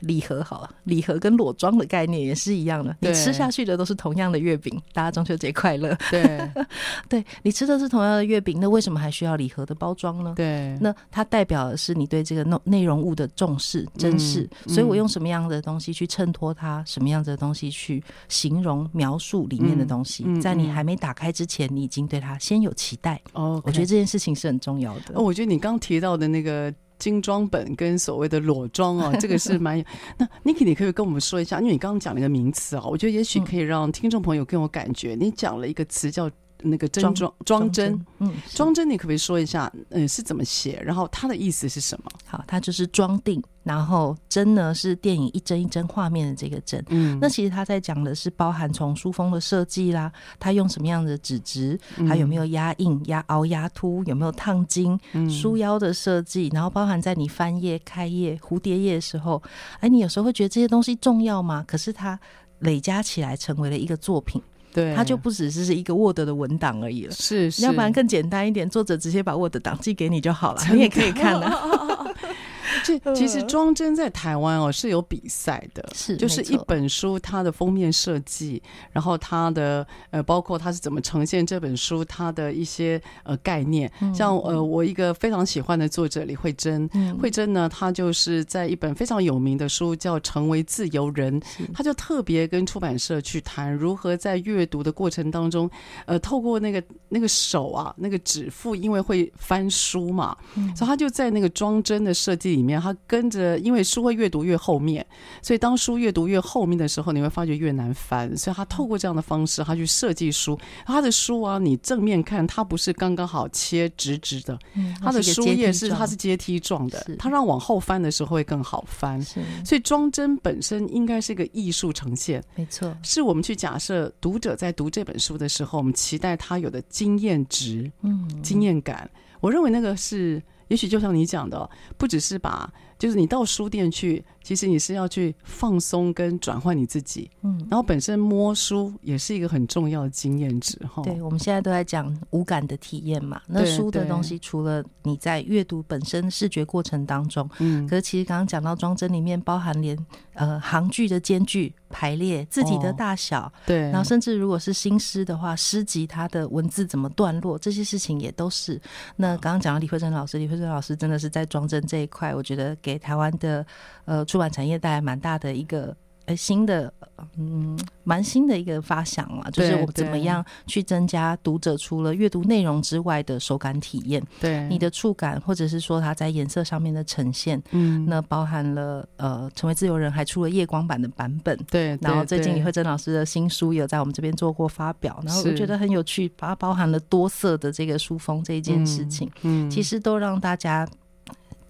[0.00, 2.94] 礼盒好了，礼盒跟裸装的概念也是一样的。
[3.00, 5.96] 你吃下去的都是同样的月饼，大家中秋节快乐。
[6.10, 6.50] 对，
[7.08, 10.34] 对你吃的是同样的月饼，那为什么还需要礼盒的包装呢？
[10.36, 14.48] 对，那它代表的是你对这个内内容物的重视、珍视。
[14.66, 23.20] 嗯、所以我用什么样的东西去衬托它，什么样子的东西去形容描述里面的东西，嗯嗯、在你还没打开之前，你已经对它先有期待。
[23.32, 25.14] 哦、我觉得这件事情是很重要的。
[25.14, 26.72] 哦，我觉得你刚提到的那个。
[26.98, 29.84] 精装本跟所谓的裸装哦， 这个是蛮……
[30.18, 35.14] 那 Niki，你可以跟我们说一下，因为你刚刚讲了一个名词啊，我觉得也许可以让听众朋友更有感觉。
[35.18, 36.30] 你讲了一个词叫
[36.68, 40.82] 那个真装装帧，嗯，装帧，你可不可以说一下，嗯，是怎么写？
[40.84, 42.10] 然后它的意思是什么？
[42.26, 43.42] 好，它就是装订。
[43.62, 51.76] 然后帧呢是电影一帧一帧画面的这个帧，嗯，那其实他在讲的是包含从书封的设计啦，他用什么样的纸质，
[52.08, 54.96] 还有没有压印、压凹、压凸，有没有烫金，
[55.28, 59.42] 书腰的设计，然后包含在你翻页、开页、蝴蝶页的时候，
[59.80, 61.64] 哎，你有时候会觉得这些东西重要吗？
[61.66, 62.16] 可是它
[62.60, 64.40] 累加起来成为了一个作品，
[64.76, 71.46] 对，它就不只是是一个 Word 的文档而已了，是，是，要不然更简单一点，作者直接把 Word 档寄给你就好了，你也可以看的。
[72.84, 78.62] 这 其实装帧在台湾哦是有比赛的，是就是一本书它的封面设计，
[78.92, 86.88] 然后它的呃包括它是怎么呈现这本书它的一些呃概念，像呃我一个非常喜欢的作者李慧珍，
[87.20, 91.40] 慧珍呢她就是在一本非常有名的书叫《成为自由人》，
[91.74, 95.70] 她就特别跟出版社去谈如何在阅读的过程当中，
[96.04, 100.36] 呃透过那个那个手啊那个指腹，因为会翻书嘛，
[100.74, 102.80] 所以她就在那个装帧的设计里面。
[102.80, 105.06] 他跟着，因为书会越读越后面，
[105.40, 108.36] 所以当书越读越后面的时候，你会发觉越难翻。
[108.36, 110.58] 所以他透过这样的方式，他去设计书。
[110.84, 114.58] 他的书啊，你正面看，它不是刚刚好切直直的，
[115.00, 119.22] 他的书页是它是阶梯状的，它让往后翻的时候会更好翻。
[119.64, 129.08] 所以装帧本身应该是一个艺术呈现，没错，是我们去假设读者在读这本书的时候，我们期待他有的经验值，嗯，经验感。
[129.40, 130.42] 我认为那个是。
[130.68, 134.24] 也许就像你讲的，不只是把，就是你到书店去。
[134.46, 141.02] 其实你是要去放松跟转换你自己，嗯，然后本身摸书也是一个很重要的经验值哈。
[141.02, 143.42] 对，我们现在都在讲无感的体验嘛。
[143.48, 149.98] 那书的东西，除了你在阅读本身视觉过程当中，嗯，可是其实刚刚讲到装帧里面包含连
[150.34, 158.80] 呃行距的间距、排列、字体的大小，哦，对，然后甚至如果是新诗的话，诗集它的文字怎么段落，这些事情也都是。
[159.16, 163.66] 那刚刚讲到李慧珍老师，李慧珍老师真的是在装帧这一块，我觉得给台湾的
[164.04, 164.24] 呃。
[164.26, 166.92] 出版产业带来蛮大的一个呃新的
[167.38, 174.66] 嗯蛮新的一个发想了，就是我们怎么样去增加读者除了阅读内容之外的手感体验，对。
[174.68, 190.86] 你的触感或者是说它在颜色上面的呈现，嗯，那包含了呃成为自由人还出了夜光版的版本，对，然后最近李慧珍老师的新书有在我们这边做过发表，然后我觉得很有趣，把它包含了多色的这个书封这一件事情，嗯，其实都让大家。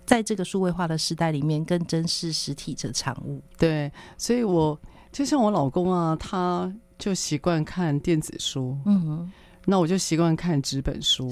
[0.07, 3.43] 在这个数位化的时代里面，更珍视实体的产物。
[3.59, 4.79] 对，所以我
[5.13, 9.33] 就像我老公啊，他就习惯看电子书，嗯哼，
[9.65, 11.29] 那我就习惯看纸本书。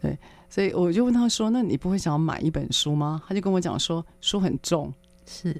[0.00, 0.16] 对，
[0.48, 4.92] 所以我就问他说：“那你不会想要买一本书吗？”他就跟我讲说：“书很重。”
[5.26, 5.58] 是，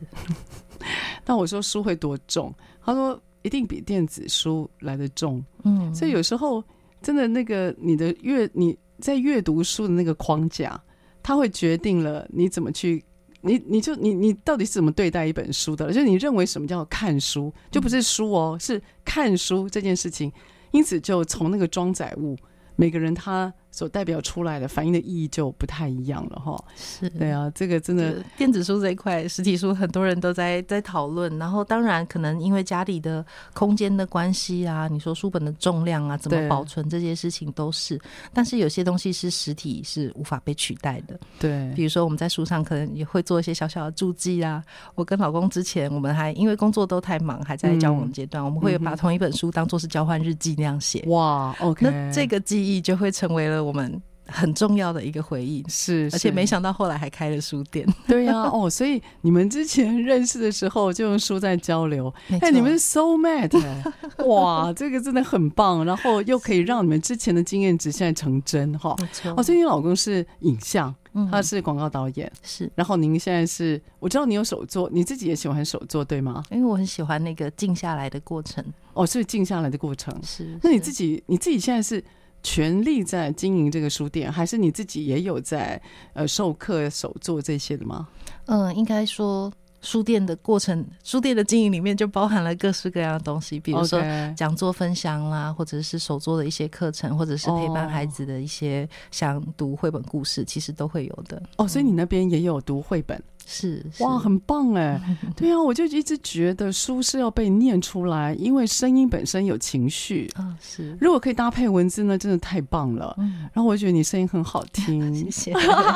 [1.25, 2.55] 那我说书会多重？
[2.85, 6.63] 他说：“一定比电子书来的重。”嗯，所以有时候
[7.03, 10.81] 真的那个你的阅你在阅读书的那个框架。
[11.25, 13.05] 他会决定了你怎么去，
[13.41, 15.93] 你你就你你到底是怎么对待一本书的？
[15.93, 20.33] 就是你认为什么叫看书，就不是书哦，是看书这件事情。
[20.71, 22.37] 因此，就从那个装载物，
[22.77, 23.53] 每个人他。
[23.75, 26.65] 所代表出来的反映的意义就不太一样了哈。
[26.77, 31.37] 是，对啊，这个真的电子书这一块，实体书很多人都在在讨论。
[31.39, 38.01] 然后当然可能因为家里的空间的关系啊，你说书本的重量啊，怎么保存这些事情都是。
[38.33, 41.19] 但是有些东西是实体是无法被取代的。
[41.41, 44.63] 对，比如说我们在书上可能也会做一些小小的注记啊。
[44.95, 51.03] 我跟老公之前我们还因为工作都太忙，还在交往阶段，嗯，我们会把同一本书当做是交换日记那样写。
[51.09, 53.64] 哇，OK，那这个记忆就会成为了。
[53.65, 55.65] 我们很重要的一个回忆。
[55.69, 57.87] 是，而且没想到后来还开了书店。
[58.07, 63.51] 对呀、啊，哦，所以你们之前认识的时候就用书在交流，哎，你们是 so mad，
[64.27, 68.95] 哇，这个真的很棒，然后又可以让你们之前的经验值现在成真哈。
[69.37, 70.95] 哦，所以你老公是影像。
[71.31, 72.69] 他是广告导演，是。
[72.75, 76.43] 然后您现在是，我知道你有手作，你自己也喜欢手作，对吗？
[76.51, 78.65] 因为我很喜欢那个静下来的过程。
[78.95, 80.13] 哦，是静下来的过程。
[80.25, 80.59] 是。
[80.61, 82.03] 那你自己，你自己现在是
[82.45, 85.83] 全力在经营这个书店，还是你自己也有在
[86.13, 88.07] 呃授课、手作这些的吗？
[88.45, 89.53] 嗯，应该说。
[89.87, 94.01] 书店的过程，书店的经营里面就包含了各式各样的东西，比如说
[94.35, 101.43] 讲座分享啦或者是手作的一些课程，或者是陪伴孩子的一些想读绘本故事，其实都会有的。
[101.59, 103.23] 哦，所以你那边也有读绘本。
[103.47, 105.01] 是，是哇，很棒哎！
[105.37, 110.57] 对啊，我就一直觉得书是要被念出来，因为声音本身有情绪啊、哦。
[110.61, 113.15] 是，如果可以搭配文字呢，真的太棒了。
[113.19, 115.53] 嗯，然后我觉得你声音很好听， 谢谢。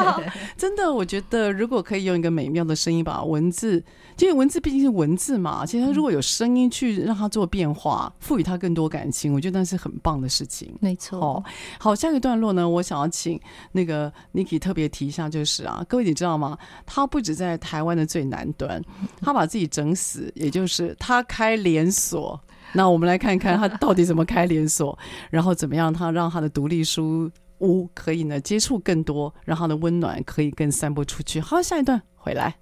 [0.57, 3.83] 真的，我觉得如果可以用一个美妙的声音把文字，
[4.21, 10.75] 因为文字毕竟是文字嘛，其实它如果有声音去让它做变化，赋予它更多感情，我觉得那是很棒的事情。
[10.81, 11.19] 没错。
[11.21, 11.45] 哦，
[11.79, 13.41] 好，下一个段落呢，我想要请
[13.73, 16.59] 那个 Niki 特别提一下，就是啊，各位你知道吗？
[16.85, 18.83] 他不止在台湾的最南端，
[19.23, 22.39] 他把自己整死，也就是他开连锁。
[22.73, 24.99] 那我们来看看他到底怎么开连锁，
[25.31, 31.41] 然后怎么样他让他的独立书屋可以呢接触更多，让他的温暖可以更散播出去。
[31.41, 32.57] 好，下一段回来。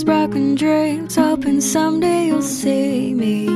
[0.00, 3.46] those broken dreams, hoping someday you'll see me.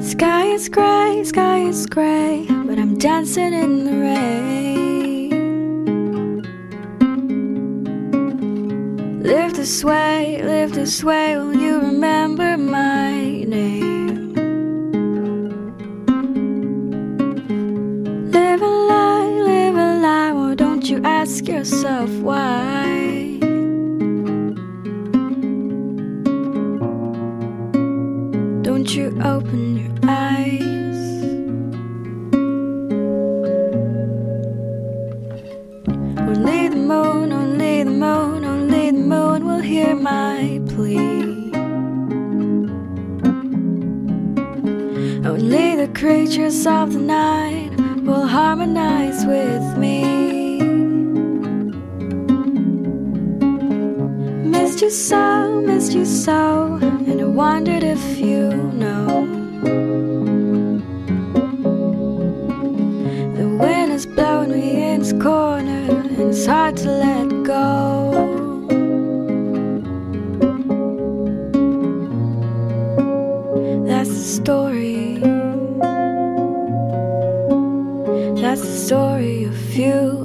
[0.00, 5.30] Sky is gray, sky is gray, but I'm dancing in the rain.
[9.22, 12.43] Live this way, live this way, will you remember?
[64.04, 68.10] has blown me in its corner, and it's hard to let go.
[73.86, 75.18] That's the story.
[78.40, 80.23] That's the story of you.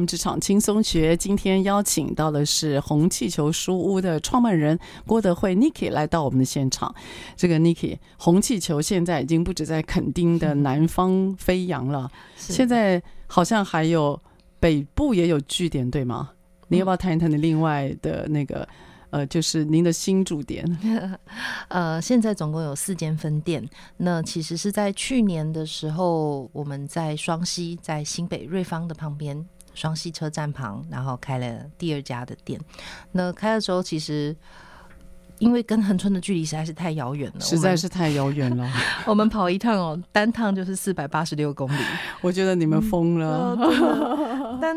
[0.00, 1.16] 们职场轻松学。
[1.16, 4.76] 今天邀请到的是红气球书屋的创办人
[5.06, 6.92] 郭德惠 Niki 来到我们的现场。
[7.36, 14.20] 这个 Niki 红气球现在已经不止在垦丁的南方飞扬了，现在好像还有
[14.58, 16.30] 北部也有据点，对吗？
[16.68, 18.66] 你要不要谈一谈你另外的那个？
[19.12, 20.64] 呃，就是您的新驻点，
[21.66, 23.68] 呃，现在总共有四间分店。
[23.96, 29.44] 那其实是在去年的时候，我们在双溪，在新北瑞芳的旁边，
[29.80, 32.60] 双溪车站旁，然后开了第二家的店。
[33.12, 34.36] 那开的时候，其实
[35.38, 38.70] 因为跟恒春的距离实在是太遥远了，实在是太遥远了。
[39.08, 41.80] 我们跑一趟哦，单趟就是四百八十六公里。
[42.20, 43.56] 我觉得你们疯了。
[43.58, 44.76] 嗯、 但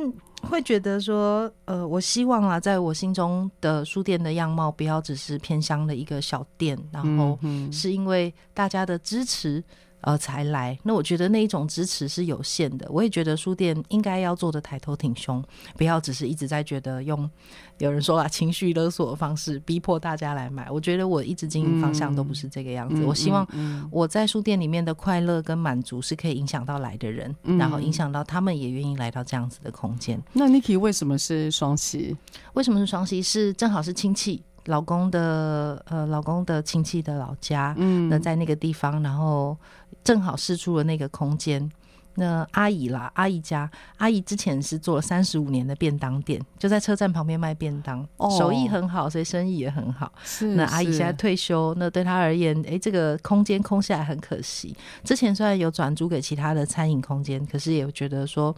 [0.49, 7.37] 会觉得说，呃，我希望啊，在我心中的书店的样貌，不要只是偏乡的一个小店，然后
[7.69, 9.61] 是因为大家的支持。
[10.03, 10.77] 呃，才来。
[10.83, 12.85] 那我觉得那一种支持是有限的。
[12.89, 15.43] 我也觉得书店应该要做的抬头挺胸，
[15.77, 17.29] 不要只是一直在觉得用
[17.77, 20.69] 有人说啊情绪勒索的方式逼迫大家来买。
[20.69, 23.01] 我觉得我一直经营方向都不是这个样子。
[23.01, 23.47] 嗯、我希望
[23.89, 30.21] 我在书店里面的快乐跟满足是可以影响到来的人，嗯、然后影响到他们也愿意来到这样子的空间。
[30.33, 32.17] 那 Niki 为什么是双溪？
[32.53, 33.21] 为什么是双溪？
[33.21, 34.43] 是正好是亲戚。
[34.65, 39.57] 老公的呃，老公的亲戚的老家，嗯，那在那个地方，然后
[40.03, 41.69] 正好试出了那个空间。
[42.15, 50.11] 那阿姨啦，阿姨家，阿姨之前是做了三十五年的便当店，就在车站旁边卖便当，哦、手艺很好，所以生意也很好。
[50.23, 54.77] 是，那阿姨现在退休，那对她而言，哎、欸，这个空间空下来很可惜。
[55.03, 58.55] 之前虽然有转租给其他的餐饮空间，可是也觉得说。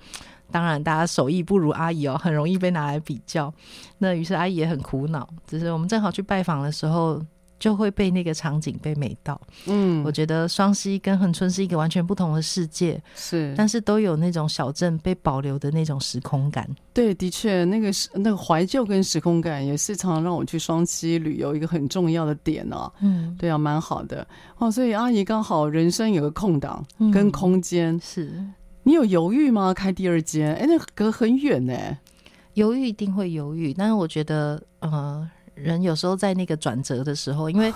[0.52, 3.54] 当然，大家手艺不如阿姨哦，很容易被拿来比较。
[3.98, 5.28] 那于是阿姨也很苦恼。
[5.48, 7.22] 只是我们正好去拜访的时候，
[7.58, 9.40] 就会被那个场景被美到。
[9.66, 16.70] 嗯，我觉得双溪跟恒春是一个完全不同的世界，是，但是都有那种小镇被保留的那种时空感。
[16.94, 22.92] 对，的确，那个是那个怀旧跟时空感，也是常常让我去双溪旅游一个很重要的点哦。
[23.02, 24.28] 嗯，对啊，蛮好的
[24.58, 24.70] 哦。
[24.70, 28.46] 所以阿姨刚好人生有个空档跟空间，嗯，是。
[28.86, 29.74] 你有犹豫吗？
[29.74, 30.54] 开第二间？
[30.56, 31.76] 哎，那隔很远呢。
[32.54, 37.74] 犹豫一定会犹豫，但是我觉得，呃，人有时候在那个转折的时候，因为。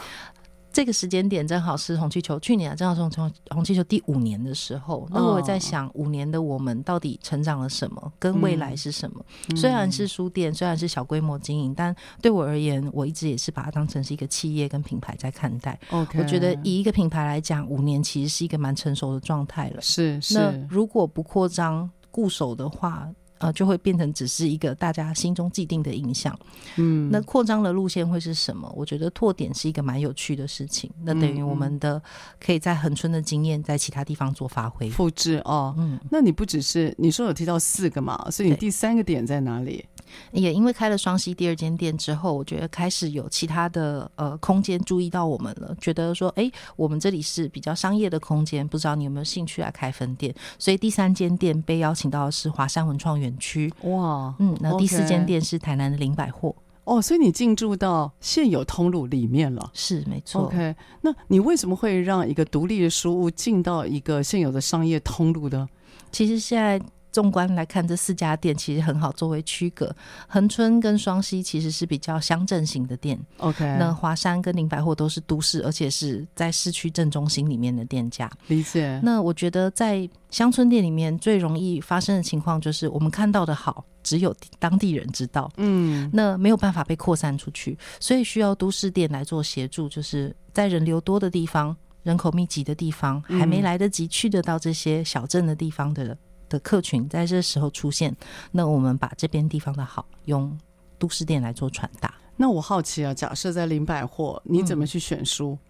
[0.72, 5.08] 这个时间点正好是红气球去年啊，正好是从红气球第五年的时候。
[5.12, 8.14] 那我在想，五年的我们到底成长了什么？
[8.20, 9.26] 跟未来是什么？
[9.50, 15.80] 嗯、虽然是书店，虽然是小规模经营，但对我而言，我一直也是把它当成是一个企业跟品牌在看待。
[15.90, 19.82] 我觉得以一个品牌来讲，五年其实是一个蛮成熟的状态了。
[19.82, 20.36] 是是。
[20.36, 23.10] 那如果不扩张固守的话。
[23.40, 26.38] 呃，就会变成只是一个大家心中既定的印象。
[26.78, 28.72] 嗯，那扩张的路线会是什么？
[28.76, 30.90] 我觉得拓点是一个蛮有趣的事情。
[31.04, 32.02] 那等于我们的
[32.40, 35.74] 可以在恒春的经验，在其他地方做发挥、复制哦。
[35.78, 38.30] 嗯，那你不只是你说有提到四个嘛？
[38.30, 39.84] 所以你第三个点在哪里？
[40.32, 50.34] 也因为开了双溪第二间店之后，我觉得开始有其他的呃空间注意到我们了，觉得说，哎，我们这里是比较商业的空间，不知道你有没有兴趣来开分店？
[50.58, 53.72] 所以第三间店被邀请到的是华山文创园区。
[53.84, 56.56] 哇，嗯，那第四间店是台南的林百货。
[56.86, 60.44] 哦，所以你进驻到现有通路里面了，是没错。
[60.44, 65.68] OK，那你为什么会让一个独立的书屋进到一个现有的商业通路呢？
[66.12, 66.82] 其实现在。
[67.12, 69.94] 纵观来看，这四家店其实很好作为区隔。
[70.28, 73.66] 恒春跟双溪其实是比较乡镇型的店，OK。
[73.80, 78.30] 那华山跟林百货都是都市，而且是在市区正中心里面的店家。
[78.48, 79.00] 理解。
[79.04, 96.16] 那我觉得在乡村店里面最容易发生的情况就是，我们看到的好只有当地人知道，嗯，那没有办法被扩散出去，所以需要都市店来做协助，就是在人流多的地方、人口密集的地方，还没来得及去得到这些小镇的地方的。
[96.50, 98.16] 的客群在这时候出现，
[98.52, 100.58] 那我们把这边地方的好用
[100.98, 102.14] 都市店来做传达。
[102.36, 105.54] 那我好奇啊，假设在林百货，你怎么去选书？
[105.54, 105.69] 嗯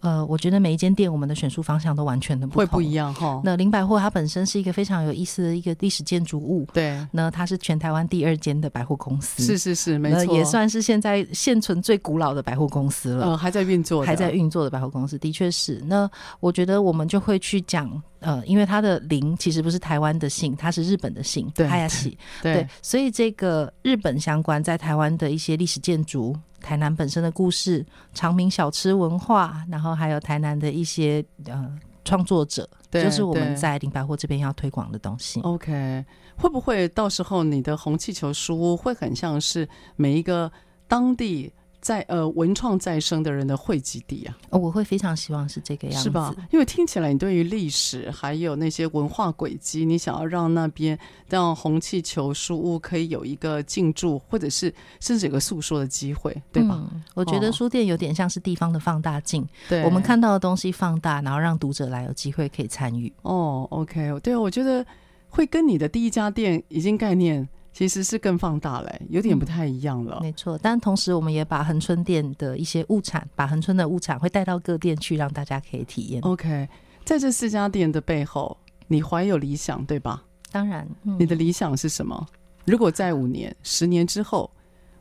[0.00, 3.40] 呃，我觉得每一间店我们的选书方向都完全的不同，会不一样哈。
[3.42, 7.04] 那林百货它本身是一个非常有意思的一个历史建筑物，对。
[7.10, 13.26] 那它是全台湾第二间的百货公司，是是是，没错，也算是现在现存最古老的百货公司了。
[13.26, 15.82] 呃，还在运作，还在运作的百货公司，的确是。
[15.86, 16.08] 那
[16.40, 17.90] 我觉得我们就会去讲，
[18.20, 22.66] 呃，因为它的林其实不是台湾的姓，它是日本的姓，对，哈亚西，对。
[22.82, 26.36] 所以这个日本相关在台湾的一些历史建筑。
[26.66, 31.72] 台南本身的故事、长明小吃文化，然后还有台南的一些呃
[32.04, 35.40] 创作者，就是我们在林百货这边要推广的东西。
[35.42, 36.04] OK，
[36.36, 40.50] 会不会到时候你的红气球书屋会很像是每一个
[40.88, 41.52] 当地？
[41.86, 46.34] 在呃文创再生的人的汇集地啊，我会非常希望是这个样子，是吧？
[46.50, 56.74] 因为听起来你对于历史还有那些文化轨迹，你想要让那边让红气球书屋可以有一个进驻，或者是甚至有个诉说的机会，对吧？
[56.92, 63.12] 嗯，我觉得书店有点像是地方的放大镜，对，我们看到的东西放大，然后让读者来有机会可以参与。
[63.22, 64.84] 哦，OK，对，我觉得
[65.28, 67.48] 会跟你的第一家店已经概念。
[67.76, 70.16] 其实是更放大了，有点不太一样了。
[70.20, 76.22] 嗯、没错，但同时我们也把恒春店的一些物产，把恒春的物产会带到各店去，让大家可以体验。
[76.22, 76.66] OK，
[77.04, 78.56] 在这四家店的背后，
[78.86, 80.24] 你怀有理想，对吧？
[80.50, 82.26] 当然，嗯、你的理想是什么？
[82.64, 84.50] 如果在五年、十年之后，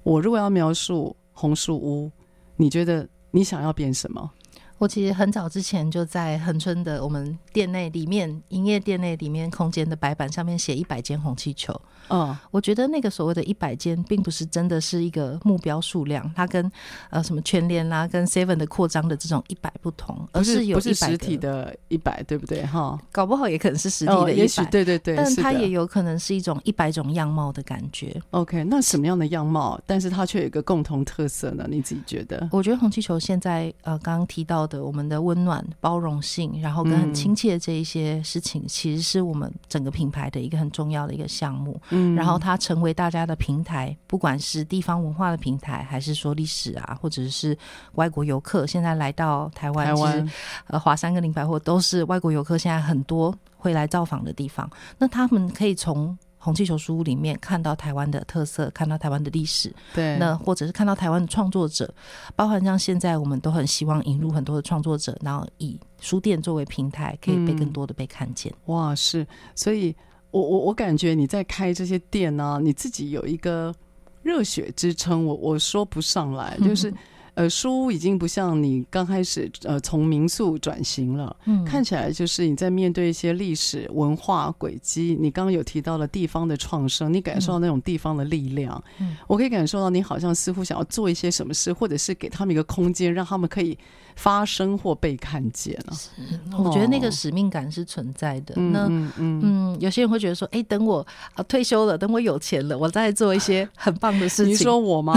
[0.03, 2.11] 我如果要描述红树屋，
[2.57, 4.30] 你觉得你想要变什么？
[4.78, 11.73] 我其实很早之前就在恒春的我们店内里面营业店内里面空间的白板上面写一百间红气球。
[12.09, 16.71] 嗯，我觉得那个所谓的一百间，并不是真的是一个目标数量，它跟
[17.09, 22.65] 呃什么全联啦、跟 Seven 的扩张的这种一百不同，而是有一百实体的一百，对不对？
[22.65, 28.19] 哈，搞不好也可能是实体的一百，也许对对对，但它也有可能是一种一百种样貌的感觉。
[28.31, 29.79] OK，那什么样的样貌？
[29.85, 31.65] 但是它却有一个共同特色呢？
[31.69, 32.47] 你自己觉得？
[32.51, 41.79] 我觉得红气球现在呃刚刚提到的我们的温暖、包容性，然后跟很亲切的这一些事情，嗯，其实是我们整个品牌的一个很重要的一个项目。
[41.91, 47.57] 嗯，然后它成为大家的平台，不管是地方文化的平台，还是说历史啊，或者是
[47.93, 50.31] 外国游客现在来到台湾，台湾
[50.67, 54.69] 呃华山跟林百货都是外国游客现在很多会来造访的地方。
[54.97, 61.91] 那他们可以从红气球书屋里面看到台湾的特色，看到台湾的历史，对，那或者是看到台湾的创作者，
[62.35, 68.51] 包含像现在我们都很希望引入很多的创作者，然后以书店作为平台，可以被更多的被看见。
[68.67, 69.25] 嗯、哇，是，
[69.55, 69.95] 所以。
[70.36, 73.73] 我我我感觉你在开这些店呢、啊，你自己有一个
[74.21, 76.93] 热血支撑，我我说不上来， 就是。
[77.36, 85.17] 呃，书屋已经不像你刚开始呃从民宿转型了，嗯，看起来就是你在面对一些历史文化轨迹。
[85.19, 93.77] 你刚刚有提到了地方的创生，你感受到那种地方的力量，嗯，我可以感受到你好像似乎想要做一些什么事，或者是给他们一个空间，让他们可以
[94.16, 95.93] 发生或被看见了。
[95.93, 96.09] 是，
[96.57, 98.55] 我觉得那个使命感是存在的。
[98.55, 104.53] 哦、那嗯嗯，嗯，有些人会觉得说，哎，等我啊退休了，等我有钱了，我再做一些很棒的事情。
[104.53, 105.13] 你说我吗？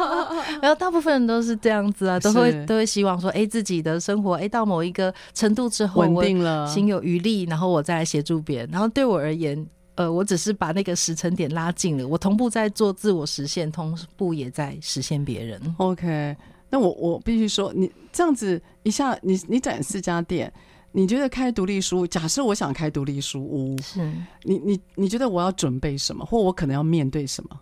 [0.62, 8.68] 然后大部分人都是这样子啊，都会都会希望说，哎，自己的生活，哎，到某一个程度之后稳定了，心有余力，然后我再来协助别人。
[8.70, 9.66] 然后对我而言，
[9.96, 15.60] 呃，我只是把那个时程点拉近了，我同步在做自我实现，同步也在实现别人。
[15.78, 16.36] OK，
[16.76, 20.52] 那我我必须说，你这样子一下，你你展四家店，
[20.92, 23.98] 你觉得开独立书，假设我想开独立书屋，是
[24.42, 27.60] 你你你觉得我要准备什么，或我可能要面对什么？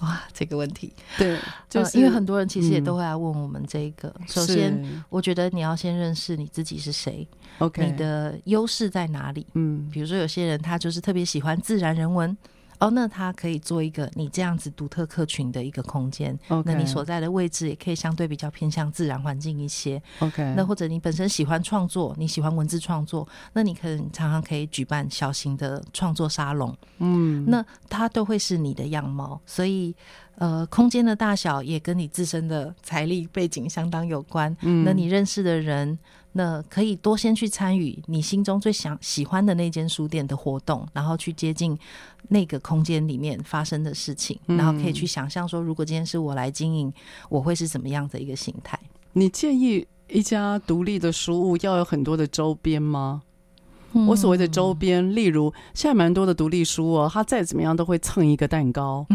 [0.00, 1.38] 哇，这个问题，对，
[1.70, 4.12] 就是、呃、因为很多人其实也都会来问我们这个。
[4.18, 7.24] 嗯、首先，我觉得你要先认识你自己是谁
[7.58, 9.46] ，OK，你的优势在哪里？
[9.54, 12.36] 嗯，比如说有些人他就是特别喜欢自然人文。
[12.78, 16.38] 哦，那它可以做一个你这样子独特客群的一个空间。
[16.64, 20.00] 那你所在的位置也可以相对比较偏向自然环境一些。
[20.20, 26.76] OK，那或者你本身喜欢创作，你喜欢文字创作，那你可能常常可以举办小型的创作沙龙。
[26.98, 29.40] 嗯，那它都会是你的样貌。
[29.46, 29.94] 所以，
[30.36, 34.54] 呃，空间的大小也跟你自身的财力背景相当有关。
[34.62, 35.98] 嗯，那你认识的人。
[36.38, 41.76] 那可以多先去参与你心中最想喜欢的那间书店的活动，然后去接近
[42.28, 46.92] 那个空间里面发生的事情，嗯、然后可以去想象说，如果今天是我来经营，
[47.30, 48.78] 我会是怎么样的一个形态？
[49.14, 53.22] 你建议一家独立的书屋要有很多的周边吗？
[54.06, 59.06] 我所谓的周边，例如现在蛮多的独立书哦，他再怎么样都会蹭一个蛋糕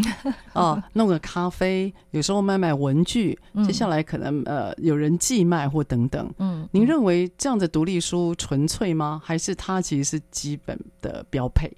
[0.52, 6.28] 啊， 弄个咖啡，有时候卖卖文具，接下来可能呃有人寄卖或等等。
[6.38, 9.20] 嗯，您认为这样的独立书纯粹吗？
[9.24, 11.70] 还是它其实是基本的标配？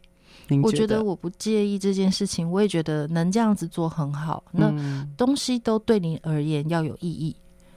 [0.63, 4.45] 我觉得我不介意这件事情，我也觉得能这样子做很好。
[4.53, 4.71] 那
[5.17, 7.35] 东西都对您而言要有意义。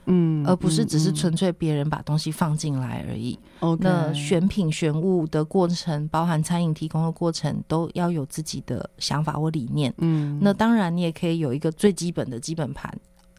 [0.08, 3.38] 嗯，而不是只是纯粹别人把东西放进来而已。
[3.80, 9.94] 那选品选物的过程，包含餐饮提供的过程，都要有自己的想法或理念。
[9.98, 12.92] 嗯，那当然你也可以有一个最基本的基本盘。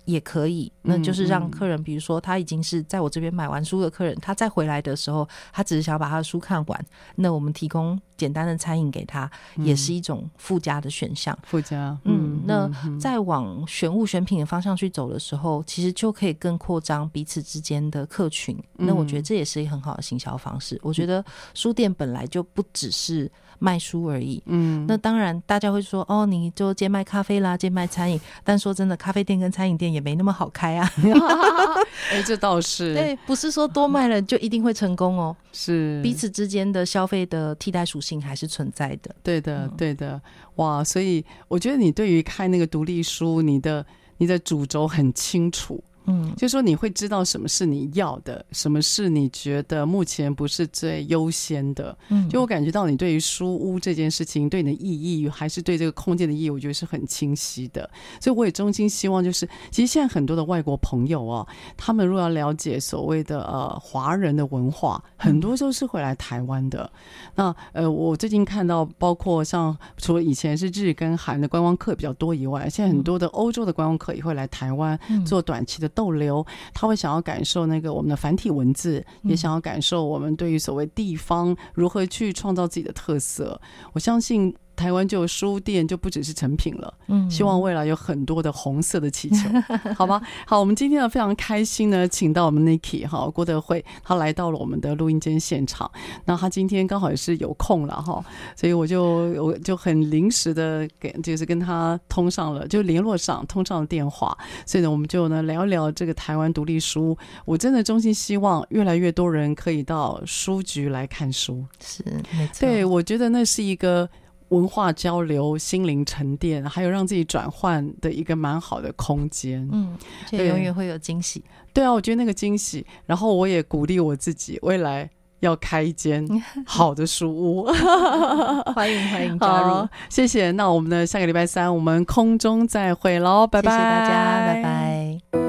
[0.10, 6.86] 也可以，那就是让客人，比如说他已经是在我这边买完书的客人，他再回来的时候，他只是想要把他的书看完，
[7.16, 11.38] 那我们提供简单的餐饮给他，也是一种附加的选项。
[11.44, 18.58] 附加，嗯，那再往选物选品的方向去走的时候，其实就可以更扩张彼此之间的客群。
[18.74, 20.80] 那我觉得这也是一个很好的行销方式。
[20.82, 23.32] 我觉得书店本来就不只是。
[23.62, 28.18] 卖书而已，嗯，那当然，大家会说，哦，你就兼卖咖啡啦，兼卖餐饮。
[28.42, 30.92] 但说真的，咖啡店跟餐饮店也没那么好开啊。
[32.12, 35.36] 哎、欸，这倒是，对，不是说多卖了就一定会成功哦。
[35.52, 39.16] 是，彼此之间的消费的替代属性还是存在的。
[39.22, 40.20] 对的，对的，
[40.56, 43.86] 哇，所以我觉得你对于开那个独立书，你的
[44.18, 45.84] 你的主轴很清楚。
[46.10, 51.98] 嗯，就是说你会知道什么是你要的，什么是你觉得目前不是最优先的。
[52.10, 57.90] 嗯，就我感觉到你对于书屋这件事情，对你的意义，还是对这个空间的意义，我觉得是很清晰的。
[58.20, 61.48] 所以我也衷心希望，就是其实现在很多的外国朋友啊，
[61.78, 66.90] 他们如果要了解所谓的呃华人的文化，很多都是会来台湾的。
[67.36, 76.46] 那呃，我最近看到，包括像除了以前是日跟韩的观光客比较多以外，现在很多的欧洲的观光客也会来台湾做短期的逗留。
[76.74, 83.60] 他会想要感受那个我们的繁体文字，也想要感受我们对于所谓地方如何去创造自己的特色。
[83.94, 84.56] 我相信。
[84.80, 86.94] 台湾就有书店，就不只是成品了。
[87.08, 89.50] 嗯，希望未来有很多的红色的气球，
[89.94, 90.22] 好吧？
[90.48, 95.92] 好，我们今天呢非常开心呢，请到我们 Niki 哈郭德惠，他来到了我们的录音间现场。
[96.24, 98.24] 那他今天刚好也是有空了哈，
[98.56, 99.04] 所以我就
[99.44, 104.38] 我就很临时的给，就是跟他通上了，就联络上通上了电话。
[104.66, 107.18] 所以呢，我们就呢聊一聊这个台湾独立书。
[107.44, 111.66] 我真的衷心希望越来越多人可以到书局来看书。
[111.84, 112.02] 是，
[112.32, 112.62] 没错。
[112.62, 114.10] 对，我觉得那是一个。
[114.50, 119.68] 文化交流、心灵沉淀，还有让自己转换的一个蛮好的空间。
[119.72, 119.98] 嗯，
[120.30, 121.44] 这永远会有惊喜。
[121.74, 122.86] 对啊，我觉得那个惊喜。
[123.06, 126.28] 然后我也鼓励我自己，未来要开一间
[126.66, 127.66] 好的书屋。
[128.74, 130.52] 欢迎欢迎加入，谢谢。
[130.52, 135.49] 那我们的下个礼拜三，我们空中再会喽，拜拜，谢谢大家，拜拜。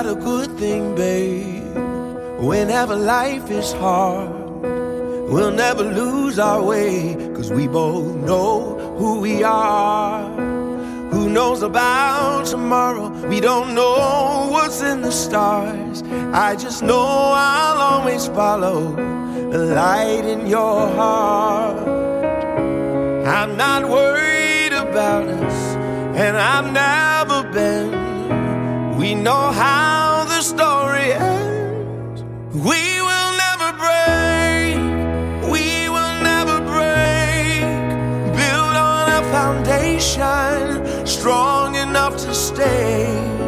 [0.00, 1.76] Got a good thing, babe.
[2.38, 4.30] Whenever life is hard,
[5.28, 7.16] we'll never lose our way.
[7.34, 10.24] Cause we both know who we are.
[11.10, 13.10] Who knows about tomorrow?
[13.28, 16.02] We don't know what's in the stars.
[16.32, 18.96] I just know I'll always follow
[19.52, 21.76] the light in your heart.
[23.26, 25.76] I'm not worried about us,
[26.16, 28.09] and I've never been.
[29.00, 32.22] We know how the story ends.
[32.52, 34.76] We will never break.
[35.50, 37.62] We will never break.
[38.36, 43.39] Build on a foundation strong enough to stay.